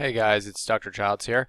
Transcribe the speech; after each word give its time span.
Hey 0.00 0.14
guys, 0.14 0.46
it's 0.46 0.64
Dr. 0.64 0.90
Childs 0.90 1.26
here. 1.26 1.46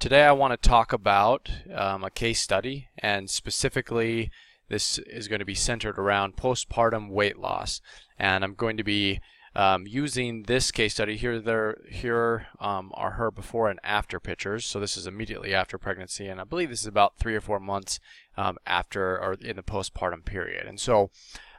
Today 0.00 0.24
I 0.24 0.32
want 0.32 0.60
to 0.60 0.68
talk 0.68 0.92
about 0.92 1.48
um, 1.72 2.02
a 2.02 2.10
case 2.10 2.40
study 2.40 2.88
and 2.98 3.30
specifically 3.30 4.32
this 4.68 4.98
is 4.98 5.28
going 5.28 5.38
to 5.38 5.44
be 5.44 5.54
centered 5.54 5.96
around 6.00 6.34
postpartum 6.34 7.10
weight 7.10 7.38
loss 7.38 7.80
and 8.18 8.42
I'm 8.42 8.54
going 8.54 8.76
to 8.76 8.82
be 8.82 9.20
um, 9.54 9.86
using 9.86 10.42
this 10.48 10.72
case 10.72 10.94
study 10.94 11.16
here 11.16 11.38
there 11.38 11.76
here 11.88 12.48
um, 12.58 12.90
are 12.94 13.12
her 13.12 13.30
before 13.30 13.70
and 13.70 13.78
after 13.84 14.18
pictures 14.18 14.66
so 14.66 14.80
this 14.80 14.96
is 14.96 15.06
immediately 15.06 15.54
after 15.54 15.78
pregnancy 15.78 16.26
and 16.26 16.40
I 16.40 16.44
believe 16.44 16.70
this 16.70 16.80
is 16.80 16.88
about 16.88 17.18
three 17.18 17.36
or 17.36 17.40
four 17.40 17.60
months 17.60 18.00
um, 18.36 18.58
after 18.66 19.16
or 19.16 19.34
in 19.34 19.54
the 19.54 19.62
postpartum 19.62 20.24
period 20.24 20.66
and 20.66 20.80
so 20.80 21.10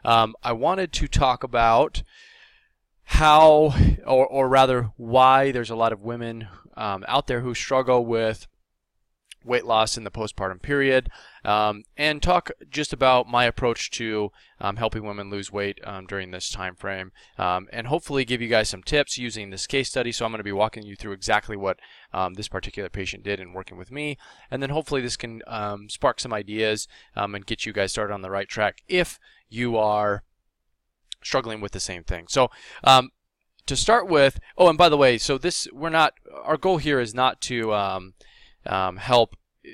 um, 0.04 0.36
I 0.44 0.52
wanted 0.52 0.92
to 0.92 1.08
talk 1.08 1.42
about 1.42 2.04
how, 3.06 3.74
or, 4.06 4.26
or 4.26 4.50
rather, 4.50 4.92
why 4.98 5.52
there's 5.52 5.70
a 5.70 5.76
lot 5.76 5.94
of 5.94 6.02
women 6.02 6.48
um, 6.76 7.04
out 7.08 7.28
there 7.28 7.42
who 7.42 7.54
struggle 7.54 8.06
with 8.06 8.48
weight 9.46 9.66
loss 9.66 9.98
in 9.98 10.04
the 10.04 10.12
postpartum 10.12 10.62
period, 10.62 11.10
um, 11.44 11.84
and 11.98 12.24
talk 12.24 12.50
just 12.70 12.94
about 12.94 13.28
my 13.28 13.46
approach 13.46 13.92
to 13.92 14.32
um, 14.62 14.78
helping 14.78 15.06
women 15.06 15.30
lose 15.30 15.52
weight 15.52 15.80
um, 15.84 16.06
during 16.06 16.32
this 16.32 16.50
time 16.50 16.76
frame, 16.76 17.12
um, 17.38 17.68
and 17.74 17.88
hopefully 17.88 18.24
give 18.24 18.42
you 18.42 18.48
guys 18.48 18.70
some 18.70 18.82
tips 18.82 19.18
using 19.18 19.50
this 19.50 19.68
case 19.68 19.90
study. 19.90 20.12
So 20.12 20.26
I'm 20.26 20.32
going 20.32 20.40
to 20.40 20.44
be 20.44 20.52
walking 20.52 20.84
you 20.84 20.96
through 20.96 21.12
exactly 21.12 21.58
what 21.58 21.80
um, 22.14 22.36
this 22.36 22.48
particular 22.48 22.90
patient 22.90 23.24
did 23.24 23.40
in 23.40 23.54
working 23.54 23.78
with 23.78 23.92
me, 23.92 24.18
and 24.50 24.64
then 24.64 24.70
hopefully 24.70 25.02
this 25.02 25.18
can 25.18 25.42
um, 25.48 25.90
spark 25.90 26.20
some 26.20 26.34
ideas 26.34 26.88
and 27.16 27.46
get 27.46 27.66
you 27.66 27.74
guys 27.74 27.92
started 27.92 28.14
on 28.14 28.22
the 28.22 28.32
right 28.32 28.48
track 28.48 28.82
if 28.88 29.20
you 29.50 29.78
are 29.78 30.24
struggling 31.24 31.62
with 31.62 31.72
the 31.72 31.80
same 31.80 32.04
thing. 32.04 32.28
So 32.28 32.50
um, 32.84 33.12
to 33.66 33.76
start 33.76 34.08
with, 34.08 34.40
oh, 34.58 34.70
and 34.70 34.78
by 34.78 34.90
the 34.90 34.98
way, 34.98 35.18
so 35.18 35.38
this 35.38 35.68
we're 35.72 35.90
not 35.90 36.14
our 36.44 36.58
goal 36.58 36.78
here 36.78 37.00
is 37.00 37.14
not 37.14 37.42
to 37.42 37.74
um, 37.74 38.14
um, 38.66 38.98
help 38.98 39.36
uh, 39.66 39.70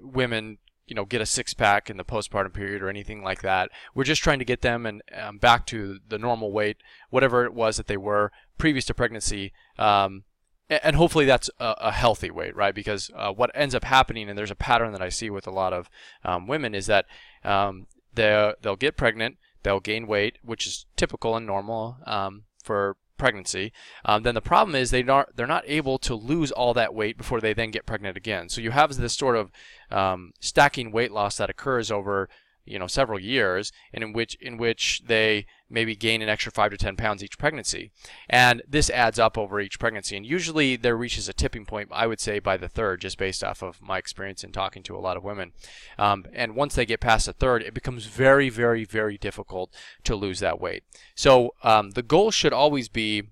women 0.00 0.58
you 0.86 0.94
know 0.94 1.04
get 1.04 1.20
a 1.20 1.26
six 1.26 1.54
pack 1.54 1.88
in 1.88 1.96
the 1.96 2.04
postpartum 2.04 2.52
period 2.52 2.82
or 2.82 2.88
anything 2.88 3.22
like 3.22 3.42
that. 3.42 3.70
We're 3.94 4.04
just 4.04 4.22
trying 4.22 4.38
to 4.38 4.44
get 4.44 4.62
them 4.62 4.86
and 4.86 5.02
um, 5.18 5.38
back 5.38 5.66
to 5.66 5.98
the 6.06 6.18
normal 6.18 6.52
weight, 6.52 6.78
whatever 7.10 7.44
it 7.44 7.54
was 7.54 7.76
that 7.76 7.86
they 7.86 7.96
were 7.96 8.30
previous 8.58 8.84
to 8.86 8.94
pregnancy. 8.94 9.52
Um, 9.78 10.24
and 10.68 10.96
hopefully 10.96 11.26
that's 11.26 11.50
a, 11.58 11.74
a, 11.78 11.92
healthy 11.92 12.30
weight, 12.30 12.56
right? 12.56 12.74
Because 12.74 13.10
uh, 13.14 13.30
what 13.30 13.50
ends 13.54 13.74
up 13.74 13.84
happening, 13.84 14.28
and 14.28 14.38
there's 14.38 14.50
a 14.50 14.54
pattern 14.54 14.92
that 14.92 15.02
I 15.02 15.10
see 15.10 15.28
with 15.28 15.46
a 15.46 15.50
lot 15.50 15.74
of 15.74 15.90
um, 16.24 16.46
women, 16.46 16.74
is 16.74 16.86
that 16.86 17.04
they 17.42 18.52
they'll 18.62 18.76
get 18.76 18.96
pregnant, 18.96 19.36
they'll 19.62 19.80
gain 19.80 20.06
weight, 20.06 20.38
which 20.42 20.66
is 20.66 20.86
typical 20.96 21.36
and 21.36 21.46
normal 21.46 21.98
um, 22.06 22.44
for 22.62 22.96
pregnancy. 23.18 23.72
Um, 24.04 24.24
then 24.24 24.34
the 24.34 24.40
problem 24.40 24.74
is 24.74 24.90
they 24.90 25.02
not 25.02 25.36
they're 25.36 25.46
not 25.46 25.64
able 25.66 25.98
to 26.00 26.14
lose 26.14 26.50
all 26.50 26.74
that 26.74 26.94
weight 26.94 27.16
before 27.16 27.40
they 27.40 27.54
then 27.54 27.70
get 27.70 27.86
pregnant 27.86 28.16
again. 28.16 28.48
So 28.48 28.60
you 28.60 28.72
have 28.72 28.96
this 28.96 29.14
sort 29.14 29.36
of 29.36 29.50
um, 29.90 30.32
stacking 30.40 30.90
weight 30.90 31.12
loss 31.12 31.36
that 31.36 31.50
occurs 31.50 31.90
over 31.90 32.28
you 32.64 32.78
know 32.78 32.86
several 32.86 33.18
years 33.18 33.72
and 33.92 34.04
in 34.04 34.12
which 34.12 34.36
in 34.40 34.56
which 34.56 35.02
they 35.06 35.46
maybe 35.72 35.96
gain 35.96 36.22
an 36.22 36.28
extra 36.28 36.52
5 36.52 36.70
to 36.72 36.76
10 36.76 36.96
pounds 36.96 37.24
each 37.24 37.38
pregnancy. 37.38 37.90
And 38.28 38.62
this 38.68 38.90
adds 38.90 39.18
up 39.18 39.38
over 39.38 39.60
each 39.60 39.80
pregnancy. 39.80 40.16
And 40.16 40.26
usually 40.26 40.76
there 40.76 40.96
reaches 40.96 41.28
a 41.28 41.32
tipping 41.32 41.64
point 41.64 41.88
i 41.92 42.06
would 42.06 42.20
say 42.20 42.38
by 42.38 42.56
the 42.56 42.68
third 42.68 43.00
just 43.00 43.18
based 43.18 43.42
off 43.42 43.62
of 43.62 43.80
my 43.80 43.98
experience 43.98 44.44
in 44.44 44.52
talking 44.52 44.82
to 44.84 44.96
a 44.96 45.00
lot 45.00 45.16
of 45.16 45.24
women. 45.24 45.52
Um, 45.98 46.26
and 46.32 46.54
once 46.54 46.74
they 46.74 46.86
get 46.86 47.00
past 47.00 47.26
the 47.26 47.32
third 47.32 47.62
it 47.62 47.74
becomes 47.74 48.06
very 48.06 48.48
very 48.48 48.84
very 48.84 49.18
difficult 49.18 49.74
to 50.04 50.14
lose 50.14 50.40
that 50.40 50.60
weight. 50.60 50.84
So 51.14 51.54
um, 51.62 51.90
the 51.90 52.02
goal 52.02 52.30
should 52.30 52.52
always 52.52 52.88
be 52.88 53.24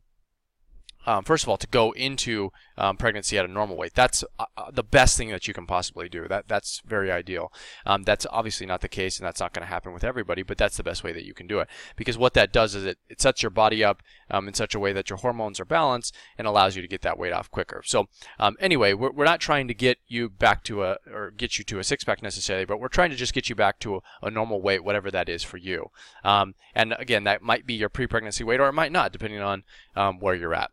um, 1.07 1.25
first 1.25 1.45
of 1.45 1.49
all, 1.49 1.57
to 1.57 1.67
go 1.67 1.93
into 1.93 2.51
um, 2.81 2.97
pregnancy 2.97 3.39
at 3.39 3.45
a 3.45 3.49
normal 3.49 3.77
weight. 3.77 3.95
That's 3.95 4.25
uh, 4.39 4.47
uh, 4.57 4.71
the 4.73 4.83
best 4.83 5.17
thing 5.17 5.29
that 5.31 5.47
you 5.47 5.55
can 5.55 5.67
possibly 5.67 6.09
do. 6.09 6.27
That 6.27 6.49
that's 6.49 6.81
very 6.85 7.13
ideal. 7.13 7.53
Um, 7.85 8.03
that's 8.03 8.27
obviously 8.31 8.67
not 8.67 8.81
the 8.81 8.89
case, 8.89 9.19
and 9.19 9.27
that's 9.27 9.41
not 9.41 9.53
going 9.53 9.63
to 9.63 9.73
happen 9.73 9.93
with 9.93 10.03
everybody. 10.03 10.43
But 10.43 10.59
that's 10.59 10.77
the 10.77 10.83
best 10.83 11.05
way 11.05 11.13
that 11.13 11.25
you 11.25 11.35
can 11.35 11.47
do 11.47 11.61
it 11.61 11.69
because 11.95 12.17
what 12.17 12.35
that 12.35 12.53
does 12.53 12.75
is 12.75 12.87
it, 12.87 12.99
it 13.09 13.21
sets 13.21 13.43
your 13.43 13.51
body 13.51 13.85
up 13.85 14.03
um, 14.31 14.49
in 14.49 14.55
such 14.55 14.75
a 14.75 14.81
way 14.81 14.93
that 14.95 15.11
your 15.11 15.19
hormones 15.19 15.61
are 15.61 15.67
balanced 15.67 16.17
and 16.39 16.47
allows 16.47 16.75
you 16.75 16.83
to 16.83 16.89
get 16.89 17.03
that 17.03 17.19
weight 17.19 17.33
off 17.33 17.51
quicker. 17.51 17.83
So 17.85 18.09
um, 18.39 18.57
anyway, 18.59 18.95
we're, 18.95 19.13
we're 19.13 19.25
not 19.25 19.41
trying 19.41 19.69
to 19.69 19.75
get 19.75 19.99
you 20.09 20.31
back 20.31 20.65
to 20.65 20.85
a 20.85 20.97
or 21.13 21.31
get 21.31 21.59
you 21.59 21.65
to 21.65 21.79
a 21.79 21.85
six 21.85 22.03
pack 22.03 22.23
necessarily, 22.23 22.65
but 22.65 22.81
we're 22.81 22.89
trying 22.89 23.11
to 23.11 23.17
just 23.17 23.35
get 23.35 23.51
you 23.51 23.55
back 23.55 23.79
to 23.81 23.97
a, 23.97 24.01
a 24.23 24.31
normal 24.31 24.63
weight, 24.63 24.83
whatever 24.83 25.11
that 25.11 25.29
is 25.29 25.43
for 25.43 25.59
you. 25.59 25.91
Um, 26.25 26.55
and 26.75 26.95
again, 26.99 27.25
that 27.25 27.43
might 27.43 27.67
be 27.67 27.75
your 27.75 27.91
pre-pregnancy 27.91 28.43
weight, 28.43 28.61
or 28.61 28.69
it 28.69 28.73
might 28.73 28.93
not, 28.93 29.13
depending 29.13 29.41
on 29.41 29.65
where 30.21 30.35
you're 30.35 30.55
at 30.55 30.71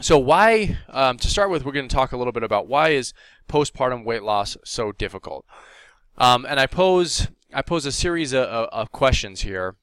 so 0.00 0.18
why 0.18 0.78
um, 0.88 1.16
to 1.18 1.28
start 1.28 1.50
with 1.50 1.64
we're 1.64 1.72
going 1.72 1.88
to 1.88 1.94
talk 1.94 2.12
a 2.12 2.16
little 2.16 2.32
bit 2.32 2.42
about 2.42 2.66
why 2.66 2.90
is 2.90 3.12
postpartum 3.48 4.04
weight 4.04 4.22
loss 4.22 4.56
so 4.64 4.92
difficult. 4.92 5.44
Um, 6.18 6.44
and 6.44 6.60
i 6.60 6.66
pose 6.66 7.28
i 7.54 7.62
pose 7.62 7.86
a 7.86 7.92
series 7.92 8.32
of, 8.32 8.44
of 8.46 8.92
questions 8.92 9.42
here 9.42 9.76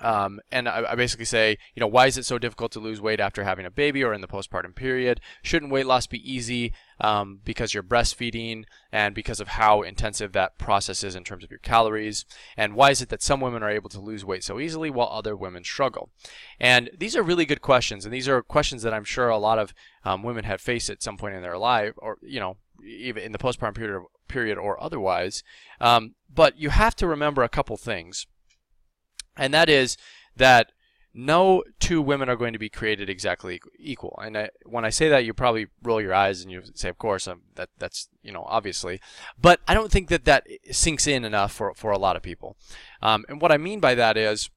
um, 0.00 0.40
and 0.50 0.68
I, 0.68 0.84
I, 0.90 0.94
basically 0.96 1.24
say, 1.24 1.56
you 1.74 1.80
know, 1.80 1.86
why 1.86 2.06
is 2.06 2.18
it 2.18 2.24
so 2.24 2.36
difficult 2.36 2.72
to 2.72 2.80
lose 2.80 3.00
weight 3.00 3.20
after 3.20 3.44
having 3.44 3.64
a 3.64 3.70
baby 3.70 4.02
or 4.02 4.12
in 4.12 4.20
the 4.20 4.28
postpartum 4.28 4.74
period? 4.74 5.20
Shouldn't 5.42 5.70
weight 5.70 5.86
loss 5.86 6.06
be 6.06 6.30
easy 6.30 6.72
um, 7.00 7.40
because 7.44 7.72
you're 7.72 7.84
breastfeeding 7.84 8.64
and 8.90 9.14
because 9.14 9.40
of 9.40 9.48
how 9.48 9.82
intensive 9.82 10.32
that 10.32 10.58
process 10.58 11.04
is 11.04 11.14
in 11.14 11.22
terms 11.22 11.44
of 11.44 11.50
your 11.50 11.60
calories? 11.60 12.24
And 12.56 12.74
why 12.74 12.90
is 12.90 13.02
it 13.02 13.08
that 13.10 13.22
some 13.22 13.40
women 13.40 13.62
are 13.62 13.70
able 13.70 13.88
to 13.90 14.00
lose 14.00 14.24
weight 14.24 14.42
so 14.42 14.58
easily 14.58 14.90
while 14.90 15.08
other 15.12 15.36
women 15.36 15.62
struggle? 15.62 16.10
And 16.58 16.90
these 16.96 17.14
are 17.14 17.22
really 17.22 17.46
good 17.46 17.62
questions, 17.62 18.04
and 18.04 18.12
these 18.12 18.28
are 18.28 18.42
questions 18.42 18.82
that 18.82 18.94
I'm 18.94 19.04
sure 19.04 19.28
a 19.28 19.38
lot 19.38 19.60
of 19.60 19.72
um, 20.04 20.24
women 20.24 20.44
have 20.44 20.60
faced 20.60 20.90
at 20.90 21.02
some 21.02 21.16
point 21.16 21.36
in 21.36 21.42
their 21.42 21.58
life, 21.58 21.94
or 21.98 22.18
you 22.20 22.40
know, 22.40 22.56
even 22.84 23.22
in 23.22 23.32
the 23.32 23.38
postpartum 23.38 23.76
period, 23.76 24.02
period 24.26 24.58
or 24.58 24.82
otherwise. 24.82 25.44
Um, 25.80 26.14
but 26.32 26.58
you 26.58 26.70
have 26.70 26.96
to 26.96 27.06
remember 27.06 27.44
a 27.44 27.48
couple 27.48 27.76
things 27.76 28.26
and 29.36 29.52
that 29.54 29.68
is 29.68 29.96
that 30.36 30.72
no 31.14 31.62
two 31.78 32.02
women 32.02 32.28
are 32.28 32.36
going 32.36 32.52
to 32.52 32.58
be 32.58 32.68
created 32.68 33.08
exactly 33.08 33.60
equal. 33.78 34.18
And 34.22 34.36
I, 34.36 34.50
when 34.66 34.84
I 34.84 34.90
say 34.90 35.08
that, 35.08 35.24
you 35.24 35.32
probably 35.32 35.68
roll 35.82 36.00
your 36.00 36.12
eyes 36.12 36.42
and 36.42 36.50
you 36.50 36.62
say, 36.74 36.88
"Of 36.88 36.98
course, 36.98 37.28
um, 37.28 37.42
that 37.54 37.70
that's 37.78 38.08
you 38.22 38.32
know 38.32 38.44
obviously," 38.48 39.00
but 39.40 39.60
I 39.68 39.74
don't 39.74 39.92
think 39.92 40.08
that 40.08 40.24
that 40.24 40.46
sinks 40.72 41.06
in 41.06 41.24
enough 41.24 41.52
for 41.52 41.72
for 41.74 41.92
a 41.92 41.98
lot 41.98 42.16
of 42.16 42.22
people. 42.22 42.56
Um, 43.00 43.24
and 43.28 43.40
what 43.40 43.52
I 43.52 43.58
mean 43.58 43.78
by 43.78 43.94
that 43.94 44.16
is 44.16 44.50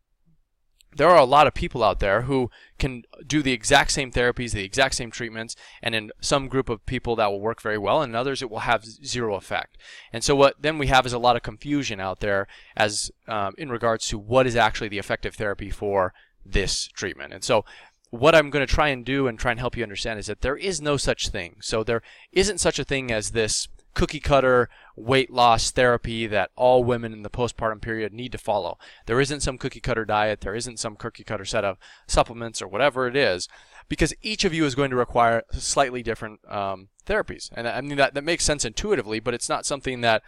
there 0.95 1.09
are 1.09 1.17
a 1.17 1.25
lot 1.25 1.47
of 1.47 1.53
people 1.53 1.83
out 1.83 1.99
there 1.99 2.23
who 2.23 2.49
can 2.79 3.03
do 3.25 3.41
the 3.41 3.51
exact 3.51 3.91
same 3.91 4.11
therapies, 4.11 4.51
the 4.51 4.63
exact 4.63 4.95
same 4.95 5.11
treatments, 5.11 5.55
and 5.81 5.93
in 5.93 6.11
some 6.21 6.47
group 6.47 6.69
of 6.69 6.85
people 6.85 7.15
that 7.15 7.27
will 7.27 7.41
work 7.41 7.61
very 7.61 7.77
well, 7.77 8.01
and 8.01 8.11
in 8.11 8.15
others 8.15 8.41
it 8.41 8.49
will 8.49 8.59
have 8.59 8.85
zero 8.85 9.35
effect. 9.35 9.77
And 10.11 10.23
so 10.23 10.35
what 10.35 10.55
then 10.59 10.77
we 10.77 10.87
have 10.87 11.05
is 11.05 11.13
a 11.13 11.19
lot 11.19 11.35
of 11.35 11.43
confusion 11.43 11.99
out 11.99 12.19
there 12.19 12.47
as 12.75 13.11
um, 13.27 13.53
in 13.57 13.69
regards 13.69 14.07
to 14.07 14.17
what 14.17 14.47
is 14.47 14.55
actually 14.55 14.87
the 14.87 14.99
effective 14.99 15.35
therapy 15.35 15.69
for 15.69 16.13
this 16.45 16.87
treatment. 16.87 17.33
And 17.33 17.43
so 17.43 17.65
what 18.09 18.35
I'm 18.35 18.49
going 18.49 18.65
to 18.65 18.73
try 18.73 18.87
and 18.87 19.05
do 19.05 19.27
and 19.27 19.37
try 19.37 19.51
and 19.51 19.59
help 19.59 19.75
you 19.75 19.83
understand 19.83 20.19
is 20.19 20.27
that 20.27 20.41
there 20.41 20.55
is 20.55 20.81
no 20.81 20.97
such 20.97 21.29
thing. 21.29 21.57
So 21.61 21.83
there 21.83 22.01
isn't 22.31 22.59
such 22.59 22.79
a 22.79 22.83
thing 22.83 23.11
as 23.11 23.31
this 23.31 23.67
cookie 23.93 24.19
cutter 24.19 24.69
weight 24.95 25.31
loss 25.31 25.71
therapy 25.71 26.27
that 26.27 26.51
all 26.55 26.83
women 26.83 27.13
in 27.13 27.23
the 27.23 27.29
postpartum 27.29 27.81
period 27.81 28.13
need 28.13 28.31
to 28.31 28.37
follow. 28.37 28.77
There 29.05 29.19
isn't 29.19 29.41
some 29.41 29.57
cookie 29.57 29.79
cutter 29.79 30.05
diet, 30.05 30.41
there 30.41 30.55
isn't 30.55 30.79
some 30.79 30.95
cookie 30.95 31.23
cutter 31.23 31.45
set 31.45 31.65
of 31.65 31.77
supplements 32.07 32.61
or 32.61 32.67
whatever 32.67 33.07
it 33.07 33.15
is, 33.15 33.47
because 33.89 34.13
each 34.21 34.43
of 34.43 34.53
you 34.53 34.65
is 34.65 34.75
going 34.75 34.89
to 34.91 34.95
require 34.95 35.43
slightly 35.51 36.03
different 36.03 36.39
um, 36.51 36.89
therapies. 37.05 37.49
And 37.53 37.67
I 37.67 37.81
mean, 37.81 37.97
that, 37.97 38.13
that 38.13 38.23
makes 38.23 38.43
sense 38.43 38.65
intuitively, 38.65 39.19
but 39.19 39.33
it's 39.33 39.49
not 39.49 39.65
something 39.65 40.01
that 40.01 40.21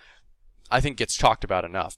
I 0.71 0.81
think 0.81 0.97
gets 0.97 1.17
talked 1.17 1.43
about 1.43 1.65
enough. 1.65 1.97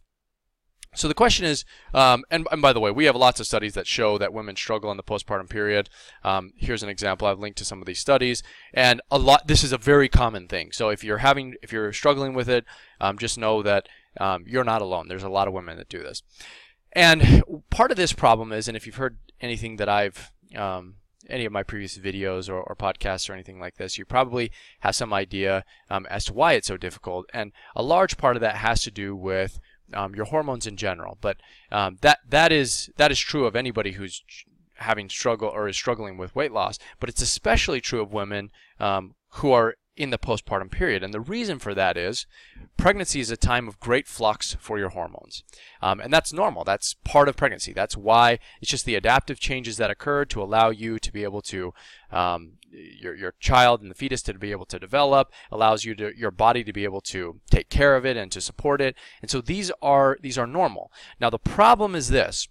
So 0.93 1.07
the 1.07 1.13
question 1.13 1.45
is, 1.45 1.63
um, 1.93 2.25
and, 2.29 2.45
and, 2.51 2.61
by 2.61 2.73
the 2.73 2.81
way, 2.81 2.91
we 2.91 3.05
have 3.05 3.15
lots 3.15 3.39
of 3.39 3.47
studies 3.47 3.75
that 3.75 3.87
show 3.87 4.17
that 4.17 4.33
women 4.33 4.57
struggle 4.57 4.91
in 4.91 4.97
the 4.97 5.03
postpartum 5.03 5.49
period. 5.49 5.89
Um, 6.21 6.51
here's 6.57 6.83
an 6.83 6.89
example. 6.89 7.27
I've 7.27 7.39
linked 7.39 7.57
to 7.59 7.65
some 7.65 7.79
of 7.79 7.85
these 7.85 7.99
studies, 7.99 8.43
and 8.73 9.01
a 9.09 9.17
lot. 9.17 9.47
This 9.47 9.63
is 9.63 9.71
a 9.71 9.77
very 9.77 10.09
common 10.09 10.49
thing. 10.49 10.73
So 10.73 10.89
if 10.89 11.01
you're 11.01 11.19
having, 11.19 11.55
if 11.61 11.71
you're 11.71 11.93
struggling 11.93 12.33
with 12.33 12.49
it, 12.49 12.65
um, 12.99 13.17
just 13.17 13.37
know 13.37 13.63
that 13.63 13.87
um, 14.19 14.43
you're 14.45 14.65
not 14.65 14.81
alone. 14.81 15.07
There's 15.07 15.23
a 15.23 15.29
lot 15.29 15.47
of 15.47 15.53
women 15.53 15.77
that 15.77 15.87
do 15.87 16.03
this, 16.03 16.23
and 16.91 17.41
part 17.69 17.91
of 17.91 17.97
this 17.97 18.11
problem 18.11 18.51
is, 18.51 18.67
and 18.67 18.75
if 18.75 18.85
you've 18.85 18.95
heard 18.95 19.17
anything 19.39 19.77
that 19.77 19.87
I've 19.87 20.33
um, 20.57 20.95
any 21.29 21.45
of 21.45 21.53
my 21.53 21.63
previous 21.63 21.97
videos 21.97 22.49
or, 22.49 22.61
or, 22.61 22.75
podcasts 22.75 23.29
or 23.29 23.33
anything 23.33 23.59
like 23.59 23.75
this, 23.75 23.97
you 23.97 24.05
probably 24.05 24.51
have 24.81 24.95
some 24.95 25.13
idea 25.13 25.63
um, 25.89 26.05
as 26.09 26.25
to 26.25 26.33
why 26.33 26.53
it's 26.53 26.67
so 26.67 26.77
difficult. 26.77 27.25
And 27.33 27.51
a 27.75 27.83
large 27.83 28.17
part 28.17 28.35
of 28.35 28.41
that 28.41 28.57
has 28.57 28.81
to 28.83 28.91
do 28.91 29.15
with 29.15 29.59
um, 29.93 30.15
your 30.15 30.25
hormones 30.25 30.67
in 30.67 30.77
general. 30.77 31.17
But 31.21 31.37
um, 31.71 31.97
that 32.01 32.19
that 32.27 32.51
is 32.51 32.89
that 32.97 33.11
is 33.11 33.19
true 33.19 33.45
of 33.45 33.55
anybody 33.55 33.93
who's 33.93 34.23
having 34.75 35.09
struggle 35.09 35.49
or 35.49 35.67
is 35.67 35.75
struggling 35.75 36.17
with 36.17 36.35
weight 36.35 36.51
loss. 36.51 36.79
But 36.99 37.09
it's 37.09 37.21
especially 37.21 37.81
true 37.81 38.01
of 38.01 38.13
women 38.13 38.51
um, 38.79 39.15
who 39.35 39.51
are 39.51 39.75
in 40.01 40.09
the 40.09 40.17
postpartum 40.17 40.71
period. 40.71 41.03
And 41.03 41.13
the 41.13 41.19
reason 41.19 41.59
for 41.59 41.73
that 41.75 41.97
is 41.97 42.25
pregnancy 42.77 43.19
is 43.19 43.29
a 43.29 43.37
time 43.37 43.67
of 43.67 43.79
great 43.79 44.07
flux 44.07 44.55
for 44.59 44.79
your 44.79 44.89
hormones. 44.89 45.43
Um, 45.81 45.99
and 45.99 46.11
that's 46.11 46.33
normal. 46.33 46.63
That's 46.63 46.95
part 47.03 47.29
of 47.29 47.35
pregnancy. 47.35 47.73
That's 47.73 47.95
why 47.95 48.39
it's 48.61 48.71
just 48.71 48.85
the 48.85 48.95
adaptive 48.95 49.39
changes 49.39 49.77
that 49.77 49.91
occur 49.91 50.25
to 50.25 50.41
allow 50.41 50.69
you 50.69 50.97
to 50.99 51.11
be 51.11 51.23
able 51.23 51.41
to, 51.43 51.73
um, 52.11 52.53
your, 52.71 53.15
your 53.15 53.33
child 53.39 53.81
and 53.81 53.91
the 53.91 53.95
fetus 53.95 54.21
to 54.23 54.33
be 54.33 54.51
able 54.51 54.65
to 54.65 54.79
develop, 54.79 55.31
allows 55.51 55.83
you 55.83 55.93
to, 55.95 56.17
your 56.17 56.31
body 56.31 56.63
to 56.63 56.73
be 56.73 56.83
able 56.83 57.01
to 57.01 57.39
take 57.49 57.69
care 57.69 57.95
of 57.95 58.05
it 58.05 58.17
and 58.17 58.31
to 58.31 58.41
support 58.41 58.81
it. 58.81 58.95
And 59.21 59.29
so 59.29 59.41
these 59.41 59.71
are, 59.81 60.17
these 60.21 60.37
are 60.37 60.47
normal. 60.47 60.91
Now 61.19 61.29
the 61.29 61.37
problem 61.37 61.95
is 61.95 62.09
this 62.09 62.47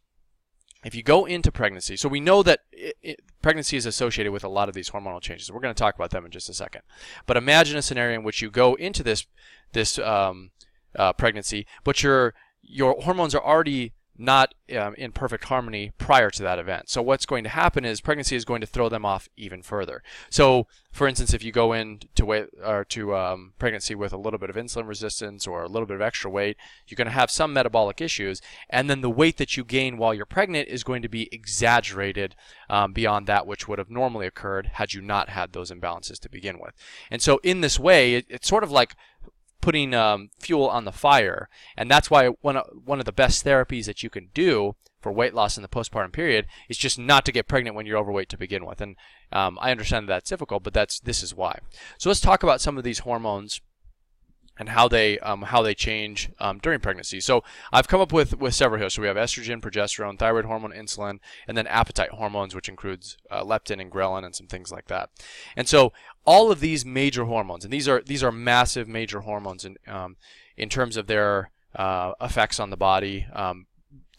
if 0.85 0.95
you 0.95 1.03
go 1.03 1.27
into 1.27 1.53
pregnancy, 1.53 1.97
so 1.97 2.09
we 2.09 2.21
know 2.21 2.43
that 2.43 2.61
it, 2.73 2.97
it, 3.03 3.21
pregnancy 3.43 3.77
is 3.77 3.87
associated 3.87 4.33
with 4.33 4.45
a 4.45 4.49
lot 4.49 4.69
of 4.69 4.75
these 4.75 4.91
hormonal 4.91 5.21
changes. 5.21 5.51
We're 5.51 5.61
going 5.61 5.75
to 5.75 5.79
talk 5.79 5.95
about 5.95 6.11
them 6.11 6.25
in 6.25 6.31
just 6.31 6.49
a 6.49 6.55
second. 6.55 6.83
But 7.27 7.37
imagine 7.37 7.77
a 7.77 7.83
scenario 7.83 8.19
in 8.19 8.25
which 8.25 8.41
you 8.41 8.51
go 8.51 8.75
into 8.75 9.03
this 9.03 9.27
this 9.73 9.99
um, 9.99 10.51
uh, 10.97 11.13
pregnancy, 11.13 11.67
but 11.85 12.03
your 12.03 12.35
your 12.63 12.97
hormones 13.01 13.35
are 13.35 13.45
already 13.45 13.93
not 14.21 14.55
um, 14.77 14.95
in 14.97 15.13
perfect 15.13 15.45
harmony 15.45 15.93
prior 15.99 16.31
to 16.31 16.43
that 16.43 16.59
event. 16.59 16.89
So 16.91 17.01
what's 17.01 17.27
going 17.27 17.43
to 17.45 17.51
happen 17.51 17.85
is 17.85 18.01
pregnancy 18.01 18.37
is 18.37 18.45
going 18.45 18.61
to 18.61 18.67
throw 18.67 18.89
them 18.89 19.05
off 19.05 19.29
even 19.37 19.63
further. 19.63 20.03
So, 20.29 20.67
for 20.93 21.09
instance, 21.09 21.33
if 21.33 21.43
you 21.43 21.53
go 21.53 21.73
in 21.73 22.01
to 22.17 22.27
weight 22.27 22.49
or 22.65 22.85
to 22.85 23.17
um, 23.17 23.55
pregnancy 23.59 23.95
with 23.95 24.13
a 24.13 24.19
little 24.19 24.39
bit 24.39 24.51
of 24.51 24.57
insulin 24.57 24.87
resistance 24.87 25.47
or 25.47 25.63
a 25.63 25.69
little 25.69 25.87
bit 25.87 25.95
of 25.95 26.03
extra 26.03 26.31
weight, 26.31 26.57
you're 26.87 26.97
going 26.97 27.07
to 27.07 27.13
have 27.13 27.31
some 27.31 27.53
metabolic 27.53 28.01
issues, 28.01 28.43
and 28.69 28.91
then 28.91 29.01
the 29.01 29.11
weight 29.11 29.39
that 29.39 29.57
you 29.57 29.65
gain 29.65 29.97
while 29.97 30.13
you're 30.13 30.27
pregnant 30.27 30.69
is 30.69 30.85
going 30.85 31.03
to 31.03 31.09
be 31.09 31.29
exaggerated 31.33 32.35
um, 32.69 32.93
beyond 32.93 33.27
that 33.27 33.47
which 33.47 33.69
would 33.69 33.79
have 33.79 33.91
normally 33.91 34.27
occurred 34.27 34.73
had 34.75 34.93
you 34.93 35.01
not 35.01 35.31
had 35.31 35.53
those 35.53 35.71
imbalances 35.71 36.19
to 36.19 36.29
begin 36.29 36.59
with. 36.59 36.75
And 37.11 37.23
so, 37.23 37.41
in 37.43 37.61
this 37.61 37.79
way, 37.79 38.15
it, 38.17 38.27
it's 38.29 38.49
sort 38.49 38.65
of 38.65 38.71
like 38.71 38.97
putting 39.61 39.95
um, 39.95 40.31
fuel 40.39 40.69
on 40.69 40.85
the 40.85 40.93
fire. 40.93 41.49
And 41.77 41.91
that's 41.91 42.11
why 42.11 42.29
one 42.29 42.57
of, 42.57 42.67
one 42.85 42.99
of 42.99 43.05
the 43.05 43.13
best 43.13 43.45
therapies 43.45 43.87
that 43.87 44.03
you 44.03 44.11
can 44.11 44.29
do 44.35 44.77
for 45.01 45.11
weight 45.13 45.35
loss 45.35 45.57
in 45.57 45.63
the 45.63 45.69
postpartum 45.69 46.13
period 46.13 46.47
is 46.69 46.77
just 46.77 46.99
not 46.99 47.25
to 47.25 47.33
get 47.33 47.49
pregnant 47.49 47.75
when 47.75 47.87
you're 47.87 47.99
overweight 47.99 48.29
to 48.31 48.37
begin 48.37 48.67
with. 48.67 48.81
And 48.81 48.97
um, 49.33 49.59
I 49.61 49.71
understand 49.71 50.09
that 50.09 50.13
that's 50.15 50.31
difficult, 50.31 50.63
but 50.63 50.75
that's 50.75 51.01
this 51.01 51.23
is 51.23 51.35
why. 51.35 51.59
So 51.99 52.11
let's 52.11 52.21
talk 52.21 52.43
about 52.43 52.61
some 52.61 52.77
of 52.77 52.85
these 52.85 53.01
hormones 53.01 53.61
and 54.61 54.69
how 54.69 54.87
they 54.87 55.19
um, 55.21 55.43
how 55.43 55.63
they 55.63 55.75
change 55.75 56.31
um, 56.39 56.59
during 56.59 56.81
pregnancy. 56.81 57.19
So 57.19 57.43
I've 57.73 57.89
come 57.89 58.01
up 58.03 58.13
with 58.13 58.39
with 58.39 58.55
several 58.55 58.79
here. 58.79 58.91
So 58.91 59.01
we 59.01 59.09
have 59.09 59.17
estrogen, 59.17 59.61
progesterone, 59.63 60.19
thyroid 60.19 60.45
hormone, 60.45 60.73
insulin, 60.73 61.19
and 61.49 61.57
then 61.57 61.67
appetite 61.67 62.11
hormones, 62.11 62.55
which 62.55 62.69
includes 62.69 63.17
uh, 63.31 63.43
leptin 63.43 63.81
and 63.81 63.91
ghrelin 63.91 64.25
and 64.25 64.37
some 64.37 64.47
things 64.47 64.71
like 64.71 64.87
that. 64.89 65.09
And 65.57 65.67
so 65.67 65.95
all 66.27 66.53
of 66.53 66.61
these 66.61 66.85
major 66.85 67.25
hormones, 67.25 67.65
and 67.65 67.73
these 67.73 67.89
are 67.89 68.03
these 68.03 68.23
are 68.23 68.31
massive 68.31 68.87
major 68.87 69.21
hormones 69.21 69.65
in 69.65 69.79
um, 69.89 70.17
in 70.59 70.69
terms 70.69 70.99
of 70.99 71.07
their 71.07 71.51
uh, 71.75 72.13
effects 72.21 72.61
on 72.61 72.69
the 72.69 72.77
body. 72.77 73.27
Um, 73.33 73.67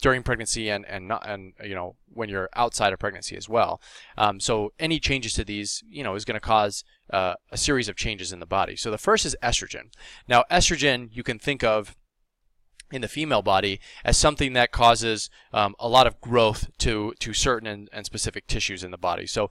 during 0.02 0.22
pregnancy 0.22 0.68
and 0.68 0.84
and 0.84 1.08
not 1.08 1.26
and 1.26 1.54
you 1.64 1.74
know 1.74 1.96
when 2.12 2.28
you're 2.28 2.50
outside 2.54 2.92
of 2.92 2.98
pregnancy 2.98 3.36
as 3.36 3.48
well. 3.48 3.80
Um, 4.18 4.38
so 4.38 4.72
any 4.78 5.00
changes 5.00 5.32
to 5.34 5.44
these, 5.44 5.82
you 5.88 6.02
know, 6.04 6.14
is 6.14 6.26
going 6.26 6.34
to 6.34 6.40
cause 6.40 6.84
uh, 7.10 7.34
a 7.50 7.56
series 7.56 7.88
of 7.88 7.96
changes 7.96 8.32
in 8.32 8.40
the 8.40 8.46
body. 8.46 8.76
So 8.76 8.90
the 8.90 8.98
first 8.98 9.24
is 9.24 9.34
estrogen. 9.42 9.92
Now 10.28 10.44
estrogen 10.50 11.08
you 11.10 11.22
can 11.22 11.38
think 11.38 11.64
of 11.64 11.96
in 12.90 13.00
the 13.00 13.08
female 13.08 13.40
body 13.40 13.80
as 14.04 14.18
something 14.18 14.52
that 14.52 14.70
causes 14.70 15.30
um, 15.54 15.74
a 15.78 15.88
lot 15.88 16.06
of 16.06 16.20
growth 16.20 16.68
to 16.78 17.14
to 17.20 17.32
certain 17.32 17.66
and, 17.66 17.88
and 17.92 18.04
specific 18.04 18.46
tissues 18.46 18.84
in 18.84 18.90
the 18.90 18.98
body. 18.98 19.26
So 19.26 19.48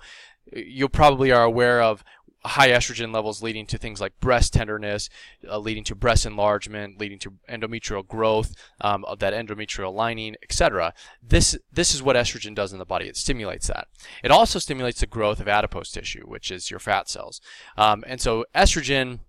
you 0.51 0.89
probably 0.89 1.31
are 1.31 1.43
aware 1.43 1.81
of 1.81 2.03
high 2.43 2.69
estrogen 2.69 3.13
levels 3.13 3.43
leading 3.43 3.65
to 3.67 3.77
things 3.77 4.01
like 4.01 4.19
breast 4.19 4.53
tenderness, 4.53 5.09
uh, 5.47 5.57
leading 5.59 5.83
to 5.83 5.95
breast 5.95 6.25
enlargement, 6.25 6.99
leading 6.99 7.19
to 7.19 7.33
endometrial 7.49 8.07
growth 8.07 8.53
um, 8.81 9.05
of 9.05 9.19
that 9.19 9.33
endometrial 9.33 9.93
lining, 9.93 10.35
etc. 10.43 10.93
This 11.21 11.57
this 11.71 11.93
is 11.93 12.01
what 12.01 12.15
estrogen 12.15 12.55
does 12.55 12.73
in 12.73 12.79
the 12.79 12.85
body. 12.85 13.07
It 13.07 13.17
stimulates 13.17 13.67
that. 13.67 13.87
It 14.23 14.31
also 14.31 14.59
stimulates 14.59 14.99
the 14.99 15.07
growth 15.07 15.39
of 15.39 15.47
adipose 15.47 15.91
tissue, 15.91 16.23
which 16.25 16.51
is 16.51 16.71
your 16.71 16.79
fat 16.79 17.09
cells. 17.09 17.41
Um, 17.77 18.03
and 18.07 18.19
so 18.19 18.45
estrogen 18.55 19.19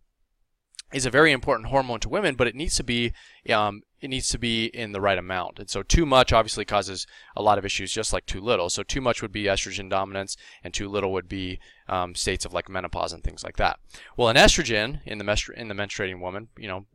is 0.92 1.06
a 1.06 1.10
very 1.10 1.32
important 1.32 1.68
hormone 1.68 2.00
to 2.00 2.08
women, 2.08 2.34
but 2.34 2.46
it 2.46 2.54
needs 2.54 2.76
to 2.76 2.84
be 2.84 3.12
um, 3.50 3.82
it 4.00 4.08
needs 4.08 4.28
to 4.30 4.38
be 4.38 4.66
in 4.66 4.92
the 4.92 5.00
right 5.00 5.18
amount. 5.18 5.58
And 5.58 5.70
so 5.70 5.82
too 5.82 6.04
much 6.04 6.32
obviously 6.32 6.64
causes 6.64 7.06
a 7.36 7.42
lot 7.42 7.58
of 7.58 7.64
issues, 7.64 7.92
just 7.92 8.12
like 8.12 8.26
too 8.26 8.40
little. 8.40 8.68
So 8.68 8.82
too 8.82 9.00
much 9.00 9.22
would 9.22 9.32
be 9.32 9.44
estrogen 9.44 9.88
dominance, 9.88 10.36
and 10.64 10.74
too 10.74 10.88
little 10.88 11.12
would 11.12 11.28
be 11.28 11.60
um, 11.88 12.14
states 12.14 12.44
of 12.44 12.52
like 12.52 12.68
menopause 12.68 13.12
and 13.12 13.22
things 13.22 13.44
like 13.44 13.56
that. 13.56 13.78
Well, 14.16 14.28
an 14.28 14.36
estrogen 14.36 15.00
in 15.06 15.18
the 15.18 15.24
menstru- 15.24 15.54
in 15.54 15.68
the 15.68 15.74
menstruating 15.74 16.20
woman, 16.20 16.48
you 16.56 16.68
know, 16.68 16.86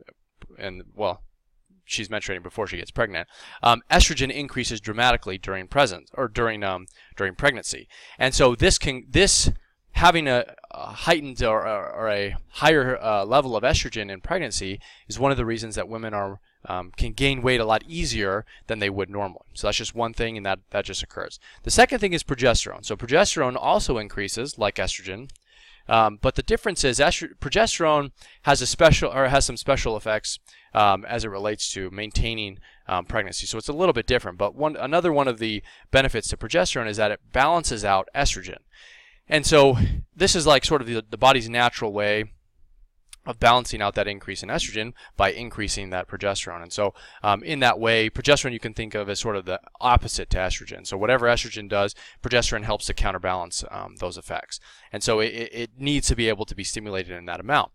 and 0.59 0.83
well, 0.93 1.23
she's 1.85 2.09
menstruating 2.09 2.43
before 2.43 2.67
she 2.67 2.77
gets 2.77 2.91
pregnant. 2.91 3.27
Um, 3.63 3.81
estrogen 3.89 4.31
increases 4.31 4.81
dramatically 4.81 5.37
during 5.37 5.67
present 5.67 6.09
or 6.13 6.27
during 6.27 6.63
um, 6.63 6.87
during 7.15 7.35
pregnancy, 7.35 7.87
and 8.19 8.35
so 8.35 8.53
this 8.53 8.77
can 8.77 9.05
this 9.09 9.49
having 9.97 10.27
a, 10.27 10.45
a 10.71 10.91
heightened 10.91 11.41
or, 11.41 11.67
or, 11.67 12.09
a 12.09 12.35
higher 12.49 13.01
uh, 13.01 13.25
level 13.25 13.55
of 13.55 13.63
estrogen 13.63 14.11
in 14.11 14.21
pregnancy 14.21 14.79
is 15.07 15.19
one 15.19 15.31
of 15.31 15.37
the 15.37 15.45
reasons 15.45 15.73
that 15.73 15.89
women 15.89 16.13
are 16.13 16.39
um, 16.65 16.91
can 16.95 17.13
gain 17.13 17.41
weight 17.41 17.59
a 17.59 17.65
lot 17.65 17.83
easier 17.87 18.45
than 18.67 18.77
they 18.79 18.89
would 18.89 19.09
normally. 19.09 19.45
So 19.53 19.67
that's 19.67 19.77
just 19.77 19.95
one 19.95 20.13
thing, 20.13 20.37
and 20.37 20.45
that 20.45 20.59
that 20.69 20.85
just 20.85 21.01
occurs. 21.01 21.39
The 21.63 21.71
second 21.71 21.99
thing 21.99 22.13
is 22.13 22.23
progesterone. 22.23 22.85
So 22.85 22.95
progesterone 22.95 23.57
also 23.59 23.97
increases 23.97 24.57
like 24.57 24.75
estrogen. 24.75 25.29
Um, 25.89 26.19
but 26.21 26.35
the 26.35 26.43
difference 26.43 26.83
is 26.83 26.99
progesterone 26.99 28.11
has 28.43 28.61
a 28.61 28.67
special 28.67 29.11
or 29.11 29.29
has 29.29 29.45
some 29.45 29.57
special 29.57 29.95
effects 29.95 30.37
um, 30.73 31.05
as 31.05 31.23
it 31.23 31.29
relates 31.29 31.71
to 31.73 31.89
maintaining 31.89 32.59
um, 32.87 33.05
pregnancy. 33.05 33.47
So 33.47 33.57
it's 33.57 33.69
a 33.69 33.73
little 33.73 33.93
bit 33.93 34.05
different. 34.05 34.37
But 34.37 34.53
one 34.53 34.75
another 34.75 35.13
one 35.13 35.29
of 35.29 35.39
the 35.39 35.63
benefits 35.89 36.27
to 36.27 36.37
progesterone 36.37 36.89
is 36.89 36.97
that 36.97 37.11
it 37.11 37.21
balances 37.31 37.85
out 37.85 38.09
estrogen. 38.13 38.59
And 39.29 39.45
so 39.45 39.77
this 40.15 40.35
is 40.35 40.47
like 40.47 40.65
sort 40.65 40.81
of 40.81 40.87
the, 40.87 41.03
the 41.07 41.17
body's 41.17 41.49
natural 41.49 41.93
way 41.93 42.25
of 43.27 43.39
balancing 43.39 43.81
out 43.81 43.93
that 43.95 44.07
increase 44.07 44.41
in 44.41 44.49
estrogen 44.49 44.93
by 45.17 45.31
increasing 45.31 45.89
that 45.89 46.07
progesterone. 46.07 46.63
And 46.63 46.71
so, 46.71 46.93
um, 47.21 47.43
in 47.43 47.59
that 47.59 47.77
way, 47.77 48.09
progesterone 48.09 48.53
you 48.53 48.59
can 48.59 48.73
think 48.73 48.95
of 48.95 49.09
as 49.09 49.19
sort 49.19 49.35
of 49.35 49.45
the 49.45 49.59
opposite 49.81 50.29
to 50.31 50.37
estrogen. 50.37 50.87
So, 50.87 50.97
whatever 50.97 51.27
estrogen 51.27 51.67
does, 51.67 51.93
progesterone 52.23 52.63
helps 52.63 52.85
to 52.85 52.93
counterbalance 52.93 53.63
um, 53.69 53.97
those 53.99 54.17
effects. 54.17 54.59
And 54.91 55.03
so, 55.03 55.19
it, 55.19 55.49
it, 55.51 55.69
needs 55.77 56.07
to 56.07 56.15
be 56.15 56.29
able 56.29 56.45
to 56.45 56.55
be 56.55 56.63
stimulated 56.63 57.15
in 57.17 57.25
that 57.25 57.41
amount. 57.41 57.71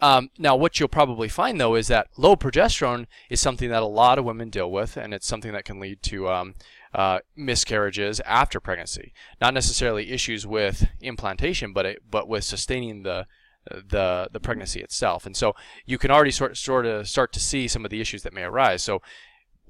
Um, 0.00 0.30
now, 0.38 0.56
what 0.56 0.78
you'll 0.78 0.88
probably 0.88 1.28
find 1.28 1.60
though 1.60 1.74
is 1.74 1.88
that 1.88 2.08
low 2.16 2.36
progesterone 2.36 3.06
is 3.30 3.40
something 3.40 3.70
that 3.70 3.82
a 3.82 3.86
lot 3.86 4.18
of 4.18 4.24
women 4.24 4.50
deal 4.50 4.70
with, 4.70 4.96
and 4.96 5.12
it's 5.12 5.26
something 5.26 5.52
that 5.52 5.64
can 5.64 5.80
lead 5.80 6.02
to 6.04 6.28
um, 6.28 6.54
uh, 6.94 7.18
miscarriages 7.36 8.20
after 8.20 8.60
pregnancy. 8.60 9.12
Not 9.40 9.52
necessarily 9.52 10.10
issues 10.10 10.46
with 10.46 10.88
implantation, 11.00 11.72
but 11.72 11.86
it, 11.86 11.98
but 12.08 12.28
with 12.28 12.44
sustaining 12.44 13.02
the 13.02 13.26
the 13.66 14.28
the 14.30 14.40
pregnancy 14.40 14.80
itself. 14.80 15.26
And 15.26 15.36
so 15.36 15.54
you 15.86 15.98
can 15.98 16.10
already 16.10 16.30
sort 16.30 16.56
sort 16.56 16.86
of 16.86 17.08
start 17.08 17.32
to 17.32 17.40
see 17.40 17.66
some 17.66 17.84
of 17.84 17.90
the 17.90 18.00
issues 18.00 18.22
that 18.22 18.32
may 18.32 18.42
arise. 18.42 18.82
So 18.82 19.00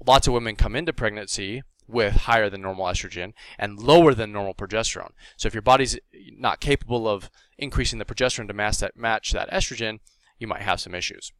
lots 0.05 0.27
of 0.27 0.33
women 0.33 0.55
come 0.55 0.75
into 0.75 0.93
pregnancy 0.93 1.63
with 1.87 2.13
higher 2.13 2.49
than 2.49 2.61
normal 2.61 2.85
estrogen 2.85 3.33
and 3.57 3.79
lower 3.79 4.13
than 4.13 4.31
normal 4.31 4.53
progesterone. 4.53 5.11
So 5.37 5.47
if 5.47 5.53
your 5.53 5.61
body's 5.61 5.97
not 6.37 6.59
capable 6.59 7.07
of 7.07 7.29
increasing 7.57 7.99
the 7.99 8.05
progesterone 8.05 8.47
to 8.47 8.79
that 8.81 8.97
match 8.97 9.31
that 9.31 9.51
estrogen, 9.51 9.99
you 10.39 10.47
might 10.47 10.61
have 10.61 10.79
some 10.79 10.95
issues. 10.95 11.31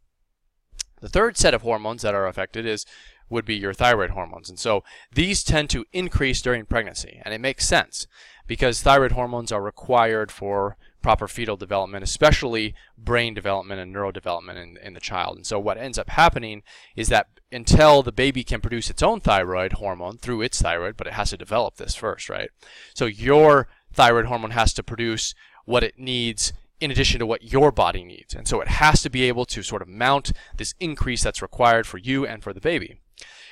The 1.02 1.10
third 1.10 1.38
set 1.38 1.54
of 1.54 1.64
hormones 1.64 2.04
that 2.04 2.16
are 2.16 2.28
affected 2.28 2.66
is 2.66 2.86
would 3.30 3.46
be 3.46 3.56
your 3.56 3.74
thyroid 3.74 4.12
hormones. 4.12 4.50
And 4.50 4.60
so 4.60 4.84
these 5.12 5.44
tend 5.44 5.70
to 5.72 5.86
increase 5.92 6.42
during 6.42 6.66
pregnancy. 6.66 7.22
And 7.24 7.34
it 7.34 7.42
makes 7.42 7.68
sense 7.68 8.08
because 8.48 8.82
thyroid 8.82 9.14
hormones 9.14 9.52
are 9.52 9.62
required 9.62 10.32
for 10.32 10.78
proper 11.02 11.28
fetal 11.28 11.56
development, 11.56 12.04
especially 12.04 12.74
brain 12.98 13.34
development 13.34 13.80
and 13.80 13.96
neurodevelopment 13.96 14.62
in, 14.62 14.78
in 14.82 14.94
the 14.94 15.00
child. 15.00 15.38
And 15.38 15.46
so 15.46 15.60
what 15.60 15.78
ends 15.78 16.00
up 16.00 16.10
happening 16.10 16.64
is 16.96 17.10
that 17.10 17.28
until 17.52 18.02
the 18.02 18.12
baby 18.12 18.44
can 18.44 18.60
produce 18.60 18.90
its 18.90 19.04
own 19.04 19.20
thyroid 19.20 19.74
hormone 19.74 20.18
through 20.18 20.42
its 20.42 20.62
thyroid, 20.62 20.98
but 20.98 21.08
it 21.08 21.14
has 21.14 21.30
to 21.30 21.38
develop 21.38 21.76
this 21.76 21.96
first, 21.96 22.28
right? 22.28 22.50
So 22.96 23.06
your 23.06 23.68
thyroid 23.94 24.26
hormone 24.26 24.52
has 24.52 24.74
to 24.74 24.84
produce 24.84 25.36
what 25.66 25.84
it 25.84 26.00
needs 26.00 26.54
in 26.80 26.92
addition 26.92 27.20
to 27.20 27.26
what 27.26 27.44
your 27.44 27.72
body 27.72 28.04
needs. 28.04 28.34
And 28.34 28.48
so 28.48 28.60
it 28.60 28.68
has 28.68 29.02
to 29.04 29.10
be 29.10 29.24
able 29.24 29.46
to 29.46 29.64
sort 29.64 29.82
of 29.82 29.88
mount 29.88 30.32
this 30.58 30.74
increase 30.80 31.24
that's 31.24 31.42
required 31.42 31.88
for 31.88 31.98
you 31.98 32.26
and 32.26 32.44
for 32.44 32.52
the 32.52 32.60
baby. 32.60 33.00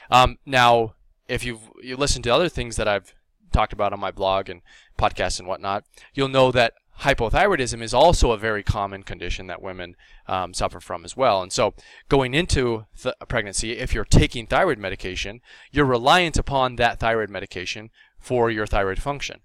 Um, 0.09 0.37
now, 0.45 0.95
if 1.27 1.43
you've 1.45 1.61
you 1.81 1.95
listened 1.97 2.23
to 2.25 2.33
other 2.33 2.49
things 2.49 2.75
that 2.75 2.87
I've 2.87 3.13
talked 3.51 3.73
about 3.73 3.93
on 3.93 3.99
my 3.99 4.11
blog 4.11 4.49
and 4.49 4.61
podcasts 4.97 5.39
and 5.39 5.47
whatnot, 5.47 5.85
you'll 6.13 6.27
know 6.27 6.51
that 6.51 6.73
hypothyroidism 7.01 7.81
is 7.81 7.93
also 7.93 8.31
a 8.31 8.37
very 8.37 8.63
common 8.63 9.03
condition 9.03 9.47
that 9.47 9.61
women 9.61 9.95
um, 10.27 10.53
suffer 10.53 10.79
from 10.79 11.03
as 11.03 11.17
well. 11.17 11.41
And 11.41 11.51
so, 11.51 11.73
going 12.09 12.33
into 12.33 12.85
th- 13.01 13.15
pregnancy, 13.27 13.73
if 13.73 13.93
you're 13.93 14.05
taking 14.05 14.47
thyroid 14.47 14.77
medication, 14.77 15.41
you're 15.71 15.85
reliant 15.85 16.37
upon 16.37 16.75
that 16.77 16.99
thyroid 16.99 17.29
medication 17.29 17.89
for 18.19 18.49
your 18.49 18.67
thyroid 18.67 19.01
function. 19.01 19.41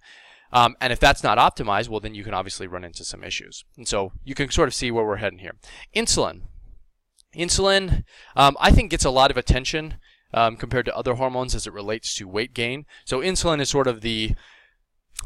Um, 0.52 0.76
and 0.80 0.92
if 0.92 1.00
that's 1.00 1.22
not 1.22 1.38
optimized, 1.38 1.88
well, 1.88 2.00
then 2.00 2.14
you 2.14 2.24
can 2.24 2.34
obviously 2.34 2.66
run 2.66 2.84
into 2.84 3.04
some 3.04 3.22
issues. 3.22 3.64
And 3.76 3.86
so 3.86 4.12
you 4.24 4.34
can 4.34 4.50
sort 4.50 4.68
of 4.68 4.74
see 4.74 4.90
where 4.90 5.04
we're 5.04 5.16
heading 5.16 5.40
here. 5.40 5.56
Insulin. 5.94 6.42
Insulin, 7.34 8.04
um, 8.34 8.56
I 8.58 8.70
think, 8.70 8.90
gets 8.90 9.04
a 9.04 9.10
lot 9.10 9.30
of 9.30 9.36
attention 9.36 9.96
um, 10.32 10.56
compared 10.56 10.86
to 10.86 10.96
other 10.96 11.14
hormones 11.14 11.54
as 11.54 11.66
it 11.66 11.72
relates 11.72 12.14
to 12.16 12.28
weight 12.28 12.54
gain. 12.54 12.86
So 13.04 13.20
insulin 13.20 13.60
is 13.60 13.68
sort 13.68 13.86
of 13.86 14.00
the 14.00 14.34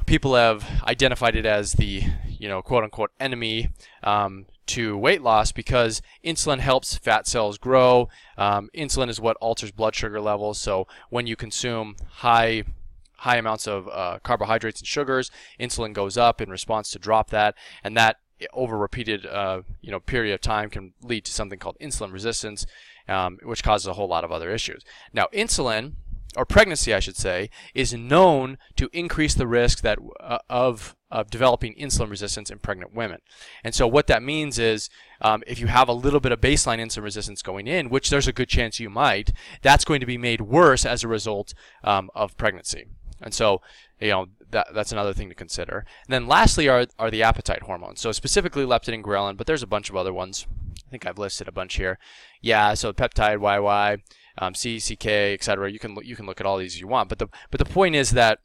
people 0.06 0.35
have 0.35 0.66
identified 0.87 1.37
it 1.37 1.47
as 1.47 1.75
the 1.75 2.02
you 2.26 2.49
know 2.49 2.62
quote 2.62 2.85
unquote 2.85 3.11
enemy 3.21 3.68
um, 4.02 4.47
to 4.66 4.97
weight 4.97 5.23
loss 5.23 5.52
because 5.52 6.02
insulin 6.25 6.59
helps 6.61 6.97
fat 6.97 7.26
cells 7.26 7.59
grow. 7.59 8.09
Um, 8.38 8.71
insulin 8.75 9.09
is 9.09 9.21
what 9.21 9.37
alters 9.40 9.71
blood 9.71 9.94
sugar 9.94 10.21
levels. 10.21 10.59
So 10.59 10.87
when 11.11 11.26
you 11.26 11.37
consume 11.37 11.97
high 12.09 12.64
high 13.18 13.37
amounts 13.37 13.68
of 13.68 13.88
uh, 13.88 14.18
carbohydrates 14.23 14.80
and 14.80 14.87
sugars, 14.87 15.30
insulin 15.61 15.92
goes 15.92 16.16
up 16.16 16.40
in 16.40 16.50
response 16.50 16.90
to 16.90 16.99
drop 16.99 17.30
that, 17.30 17.54
and 17.85 17.97
that 17.97 18.16
over 18.52 18.76
repeated 18.76 19.25
uh, 19.26 19.62
you 19.80 19.90
know 19.90 20.00
period 20.00 20.35
of 20.35 20.40
time 20.40 20.71
can 20.71 20.94
lead 21.02 21.25
to 21.25 21.32
something 21.32 21.59
called 21.59 21.76
insulin 21.80 22.12
resistance, 22.12 22.66
um, 23.09 23.38
which 23.42 23.62
causes 23.62 23.87
a 23.87 23.94
whole 23.94 24.09
lot 24.09 24.25
of 24.25 24.32
other 24.32 24.50
issues. 24.50 24.82
Now 25.12 25.26
insulin 25.32 25.94
or 26.37 26.47
pregnancy, 26.47 26.94
I 26.94 27.00
should 27.00 27.16
say, 27.16 27.50
is 27.75 27.92
known 27.92 28.56
to 28.76 28.88
increase 28.92 29.35
the 29.35 29.47
risk 29.47 29.82
that 29.82 29.99
uh, 30.21 30.38
of 30.49 30.97
of 31.11 31.30
developing 31.30 31.75
insulin 31.75 32.09
resistance 32.09 32.50
in 32.50 32.59
pregnant 32.59 32.94
women. 32.94 33.18
And 33.62 33.75
so 33.75 33.87
what 33.87 34.06
that 34.06 34.23
means 34.23 34.59
is 34.59 34.88
um, 35.21 35.42
if 35.47 35.61
you 35.61 35.66
have 35.66 35.87
a 35.87 35.92
little 35.92 36.21
bit 36.21 36.32
of 36.32 36.40
baseline 36.40 36.80
insulin 36.80 37.02
resistance 37.02 37.42
going 37.42 37.66
in, 37.66 37.90
which 37.90 38.09
there's 38.09 38.26
a 38.26 38.32
good 38.32 38.49
chance 38.49 38.80
you 38.80 38.88
might, 38.88 39.30
that's 39.61 39.85
going 39.85 40.00
to 40.00 40.06
be 40.06 40.16
made 40.16 40.40
worse 40.40 40.87
as 40.87 41.04
a 41.04 41.09
result 41.09 41.52
um, 41.85 42.11
of 42.14 42.35
pregnancy. 42.38 42.87
And 43.21 43.35
so, 43.35 43.61
you 44.00 44.09
know, 44.09 44.26
that, 44.50 44.68
that's 44.75 44.90
another 44.90 45.12
thing 45.12 45.28
to 45.28 45.35
consider. 45.35 45.85
And 46.06 46.14
then 46.14 46.26
lastly 46.26 46.66
are, 46.66 46.87
are 46.99 47.11
the 47.11 47.23
appetite 47.23 47.64
hormones. 47.64 48.00
So 48.00 48.11
specifically 48.11 48.64
leptin 48.64 48.94
and 48.94 49.04
ghrelin, 49.04 49.37
but 49.37 49.47
there's 49.47 49.62
a 49.62 49.66
bunch 49.66 49.90
of 49.90 49.97
other 49.97 50.14
ones. 50.14 50.47
I 50.92 50.94
think 50.94 51.06
I've 51.06 51.18
listed 51.18 51.49
a 51.49 51.52
bunch 51.52 51.76
here. 51.76 51.99
Yeah, 52.42 52.75
so 52.75 52.92
peptide, 52.92 53.38
YY, 53.38 54.02
um, 54.37 54.52
CCK, 54.52 55.32
etc. 55.32 55.72
You 55.72 55.78
can 55.78 55.96
you 56.02 56.14
can 56.14 56.26
look 56.26 56.38
at 56.38 56.46
all 56.46 56.58
these 56.58 56.78
you 56.78 56.87
want, 56.87 57.08
but 57.08 57.18
the 57.18 57.28
but 57.50 57.58
the 57.58 57.64
point 57.64 57.94
is 57.94 58.11
that 58.11 58.40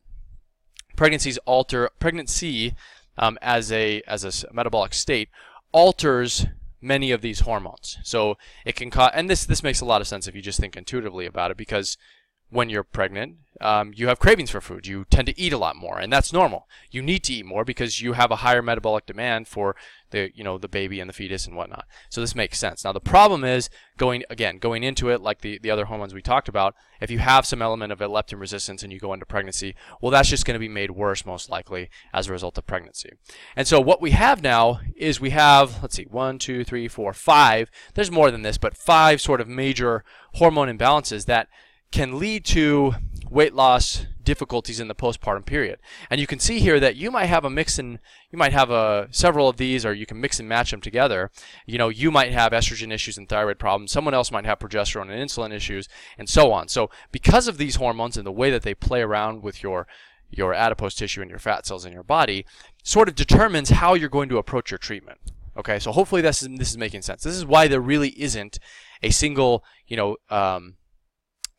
pregnancies 0.96 1.38
alter 1.40 1.90
pregnancy 2.00 2.74
um, 3.18 3.38
as 3.42 3.70
a 3.70 4.02
as 4.08 4.24
a 4.24 4.54
metabolic 4.54 4.94
state 4.94 5.28
alters 5.74 6.46
many 6.80 7.12
of 7.12 7.22
these 7.22 7.42
hormones. 7.42 7.98
So 8.04 8.38
it 8.64 8.78
can 8.78 8.90
cause, 8.90 9.12
and 9.14 9.30
this 9.30 9.46
this 9.46 9.62
makes 9.62 9.82
a 9.82 9.86
lot 9.86 10.00
of 10.00 10.08
sense 10.08 10.26
if 10.26 10.34
you 10.34 10.42
just 10.42 10.62
think 10.62 10.78
intuitively 10.78 11.26
about 11.26 11.52
it, 11.52 11.58
because 11.58 11.98
when 12.50 12.70
you're 12.70 12.84
pregnant, 12.84 13.38
um, 13.60 13.92
you 13.96 14.08
have 14.08 14.20
cravings 14.20 14.52
for 14.52 14.62
food. 14.62 14.86
You 14.86 15.06
tend 15.10 15.28
to 15.28 15.40
eat 15.40 15.54
a 15.54 15.58
lot 15.58 15.76
more, 15.76 16.00
and 16.00 16.14
that's 16.14 16.32
normal. 16.32 16.68
You 16.92 17.02
need 17.02 17.24
to 17.24 17.34
eat 17.34 17.46
more 17.46 17.66
because 17.66 18.02
you 18.02 18.14
have 18.14 18.32
a 18.32 18.38
higher 18.38 18.62
metabolic 18.62 19.06
demand 19.06 19.48
for 19.48 19.76
the 20.12 20.32
you 20.36 20.44
know 20.44 20.58
the 20.58 20.68
baby 20.68 21.00
and 21.00 21.10
the 21.10 21.14
fetus 21.14 21.46
and 21.46 21.56
whatnot. 21.56 21.86
So 22.10 22.22
this 22.22 22.36
makes 22.36 22.60
sense. 22.60 22.84
Now 22.84 22.94
the 22.94 23.00
problem 23.00 23.44
is 23.44 23.70
going 23.98 24.24
again 24.30 24.58
going 24.60 24.84
into 24.84 25.10
it 25.10 25.22
like 25.22 25.42
the 25.42 25.60
the 25.60 25.72
other 25.72 25.86
hormones 25.86 26.14
we 26.14 26.22
talked 26.22 26.48
about. 26.48 26.76
If 27.02 27.12
you 27.12 27.20
have 27.20 27.46
some 27.46 27.62
element 27.62 27.92
of 27.92 28.00
leptin 28.00 28.40
resistance 28.40 28.84
and 28.84 28.94
you 28.94 29.00
go 29.00 29.14
into 29.14 29.26
pregnancy, 29.26 29.76
well 30.02 30.12
that's 30.12 30.30
just 30.30 30.46
going 30.46 30.56
to 30.56 30.60
be 30.60 30.70
made 30.70 30.92
worse 30.92 31.26
most 31.26 31.50
likely 31.50 31.90
as 32.14 32.28
a 32.28 32.32
result 32.32 32.58
of 32.58 32.68
pregnancy. 32.68 33.12
And 33.56 33.68
so 33.68 33.82
what 33.82 34.02
we 34.02 34.12
have 34.12 34.42
now 34.42 34.80
is 34.96 35.20
we 35.20 35.32
have 35.32 35.82
let's 35.82 35.96
see 35.96 36.06
one 36.10 36.40
two 36.40 36.64
three 36.64 36.88
four 36.88 37.14
five. 37.14 37.70
There's 37.96 38.12
more 38.12 38.32
than 38.32 38.44
this, 38.44 38.58
but 38.58 38.78
five 38.78 39.20
sort 39.20 39.42
of 39.42 39.48
major 39.48 40.04
hormone 40.34 40.70
imbalances 40.70 41.26
that 41.26 41.50
can 41.92 42.20
lead 42.20 42.46
to 42.46 42.96
weight 43.30 43.54
loss 43.54 44.06
difficulties 44.24 44.80
in 44.80 44.90
the 44.90 44.96
postpartum 44.96 45.46
period. 45.46 45.80
And 46.10 46.20
you 46.20 46.28
can 46.28 46.40
see 46.40 46.60
here 46.60 46.80
that 46.82 46.98
you 46.98 47.10
might 47.12 47.28
have 47.28 47.46
a 47.46 47.50
mix 47.50 47.80
and 47.80 48.00
you 48.30 48.38
might 48.38 48.52
have 48.52 48.70
a 48.70 49.08
several 49.10 49.48
of 49.48 49.58
these 49.58 49.86
or 49.86 49.94
you 49.94 50.06
can 50.06 50.20
mix 50.20 50.40
and 50.40 50.50
match 50.50 50.72
them 50.72 50.82
together. 50.82 51.32
You 51.66 51.78
know, 51.78 51.88
you 51.90 52.12
might 52.12 52.34
have 52.34 52.52
estrogen 52.52 52.92
issues 52.92 53.18
and 53.18 53.28
thyroid 53.28 53.58
problems. 53.58 53.92
Someone 53.92 54.14
else 54.14 54.32
might 54.32 54.46
have 54.46 54.60
progesterone 54.60 55.10
and 55.10 55.12
insulin 55.12 55.54
issues 55.54 55.88
and 56.18 56.28
so 56.28 56.52
on. 56.52 56.68
So 56.68 56.90
because 57.12 57.48
of 57.48 57.58
these 57.58 57.78
hormones 57.78 58.18
and 58.18 58.28
the 58.28 58.32
way 58.32 58.52
that 58.52 58.64
they 58.64 58.76
play 58.76 59.02
around 59.02 59.44
with 59.44 59.64
your 59.64 59.88
your 60.30 60.54
adipose 60.54 60.94
tissue 60.94 61.22
and 61.22 61.30
your 61.30 61.40
fat 61.40 61.66
cells 61.66 61.86
in 61.86 61.94
your 61.94 62.04
body 62.04 62.46
sort 62.84 63.08
of 63.08 63.16
determines 63.16 63.70
how 63.70 63.94
you're 63.94 64.10
going 64.10 64.28
to 64.28 64.38
approach 64.38 64.72
your 64.72 64.78
treatment. 64.78 65.20
Okay, 65.56 65.80
so 65.80 65.94
hopefully 65.94 66.22
this 66.22 66.44
is, 66.44 66.50
this 66.58 66.70
is 66.70 66.78
making 66.78 67.02
sense. 67.02 67.24
This 67.24 67.36
is 67.36 67.46
why 67.46 67.70
there 67.70 67.80
really 67.80 68.10
isn't 68.22 68.60
a 69.02 69.10
single, 69.10 69.64
you 69.88 69.96
know, 69.96 70.18
um, 70.30 70.76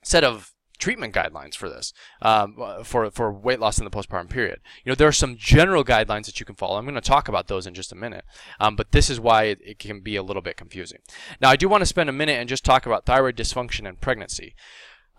set 0.03 0.25
of 0.25 0.53
treatment 0.79 1.13
guidelines 1.13 1.55
for 1.55 1.69
this 1.69 1.93
um, 2.23 2.57
for 2.85 3.11
for 3.11 3.33
weight 3.33 3.61
loss 3.61 3.79
in 3.79 3.85
the 3.85 3.91
postpartum 3.91 4.31
period. 4.31 4.61
You 4.85 4.91
know, 4.91 4.95
there 4.95 5.09
are 5.09 5.13
some 5.13 5.37
general 5.37 5.85
guidelines 5.85 6.27
that 6.27 6.41
you 6.41 6.47
can 6.47 6.55
follow. 6.55 6.79
I'm 6.79 6.85
going 6.85 6.95
to 6.95 7.01
talk 7.01 7.29
about 7.29 7.49
those 7.49 7.67
in 7.67 7.75
just 7.75 7.93
a 7.93 7.97
minute, 7.97 8.25
um, 8.61 8.77
but 8.77 8.93
this 8.93 9.11
is 9.11 9.21
why 9.21 9.45
it, 9.45 9.59
it, 9.63 9.79
can 9.79 10.01
be 10.01 10.17
a 10.17 10.23
little 10.23 10.43
bit 10.43 10.57
confusing. 10.57 11.01
Now, 11.41 11.51
I 11.51 11.57
do 11.57 11.69
want 11.69 11.83
to 11.83 11.87
spend 11.87 12.09
a 12.09 12.13
minute 12.13 12.39
and 12.39 12.49
just 12.49 12.65
talk 12.65 12.87
about 12.87 13.05
thyroid 13.05 13.37
dysfunction 13.37 13.89
and 13.89 14.01
pregnancy. 14.01 14.55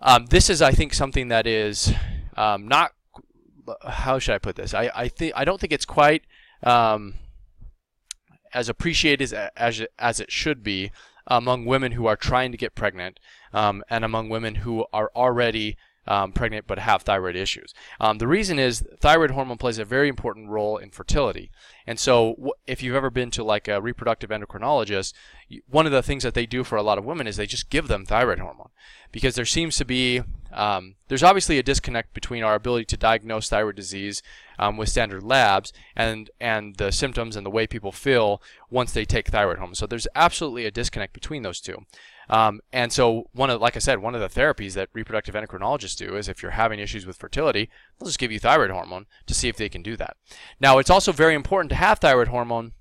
Um, 0.00 0.26
this 0.26 0.48
is, 0.48 0.62
I 0.62 0.72
think, 0.72 0.94
something 0.94 1.28
that 1.28 1.46
is 1.46 1.92
um, 2.36 2.66
not. 2.66 2.92
How 3.86 4.18
should 4.18 4.34
I 4.34 4.38
put 4.38 4.56
this? 4.56 4.74
I 4.74 4.90
I 4.94 5.08
think 5.08 5.32
I 5.36 5.44
don't 5.44 5.60
think 5.60 5.72
it's 5.72 5.84
quite 5.84 6.22
um, 6.62 7.14
as 8.52 8.68
appreciated 8.68 9.22
as, 9.22 9.50
as 9.56 9.86
as 9.98 10.20
it 10.20 10.32
should 10.32 10.62
be 10.62 10.90
among 11.26 11.64
women 11.66 11.92
who 11.92 12.06
are 12.06 12.16
trying 12.16 12.50
to 12.50 12.58
get 12.58 12.74
pregnant 12.74 13.20
um, 13.52 13.82
and 13.90 14.04
among 14.04 14.28
women 14.28 14.56
who 14.56 14.84
are 14.92 15.10
already 15.14 15.76
um, 16.06 16.32
pregnant 16.32 16.66
but 16.66 16.78
have 16.78 17.02
thyroid 17.02 17.36
issues. 17.36 17.74
Um, 18.00 18.18
the 18.18 18.26
reason 18.26 18.58
is 18.58 18.84
thyroid 19.00 19.30
hormone 19.30 19.58
plays 19.58 19.78
a 19.78 19.84
very 19.84 20.08
important 20.08 20.48
role 20.48 20.76
in 20.76 20.90
fertility. 20.90 21.50
And 21.86 21.98
so, 21.98 22.52
if 22.66 22.82
you've 22.82 22.96
ever 22.96 23.10
been 23.10 23.30
to 23.32 23.44
like 23.44 23.68
a 23.68 23.80
reproductive 23.80 24.30
endocrinologist, 24.30 25.12
one 25.68 25.86
of 25.86 25.92
the 25.92 26.02
things 26.02 26.22
that 26.22 26.34
they 26.34 26.46
do 26.46 26.64
for 26.64 26.76
a 26.76 26.82
lot 26.82 26.98
of 26.98 27.04
women 27.04 27.26
is 27.26 27.36
they 27.36 27.46
just 27.46 27.70
give 27.70 27.88
them 27.88 28.06
thyroid 28.06 28.38
hormone 28.38 28.70
because 29.12 29.34
there 29.34 29.44
seems 29.44 29.76
to 29.76 29.84
be 29.84 30.22
um, 30.52 30.96
there's 31.08 31.22
obviously 31.22 31.58
a 31.58 31.62
disconnect 31.62 32.12
between 32.12 32.42
our 32.42 32.54
ability 32.54 32.84
to 32.86 32.96
diagnose 32.96 33.48
thyroid 33.48 33.76
disease 33.76 34.22
um, 34.58 34.76
with 34.76 34.88
standard 34.88 35.22
labs 35.22 35.72
and 35.94 36.30
and 36.40 36.76
the 36.76 36.90
symptoms 36.90 37.36
and 37.36 37.46
the 37.46 37.50
way 37.50 37.66
people 37.66 37.92
feel 37.92 38.42
once 38.68 38.92
they 38.92 39.04
take 39.04 39.28
thyroid 39.28 39.58
hormone. 39.58 39.74
So 39.74 39.86
there's 39.86 40.08
absolutely 40.14 40.66
a 40.66 40.70
disconnect 40.70 41.12
between 41.12 41.42
those 41.42 41.60
two. 41.60 41.84
Um, 42.30 42.60
and 42.72 42.92
so 42.92 43.28
one 43.32 43.50
of, 43.50 43.60
like 43.60 43.74
I 43.74 43.80
said, 43.80 43.98
one 43.98 44.14
of 44.14 44.20
the 44.20 44.40
therapies 44.40 44.74
that 44.74 44.88
reproductive 44.92 45.34
endocrinologists 45.34 45.96
do 45.96 46.16
is 46.16 46.28
if 46.28 46.42
you're 46.42 46.52
having 46.52 46.78
issues 46.78 47.04
with 47.04 47.16
fertility, 47.16 47.68
they'll 47.98 48.06
just 48.06 48.20
give 48.20 48.30
you 48.30 48.38
thyroid 48.38 48.70
hormone 48.70 49.06
to 49.26 49.34
see 49.34 49.48
if 49.48 49.56
they 49.56 49.68
can 49.68 49.82
do 49.82 49.96
that. 49.96 50.16
Now, 50.60 50.78
it's 50.78 50.90
also 50.90 51.10
very 51.10 51.34
important 51.34 51.70
to 51.70 51.76
have 51.76 51.98
thyroid 51.98 52.28
hormone 52.28 52.72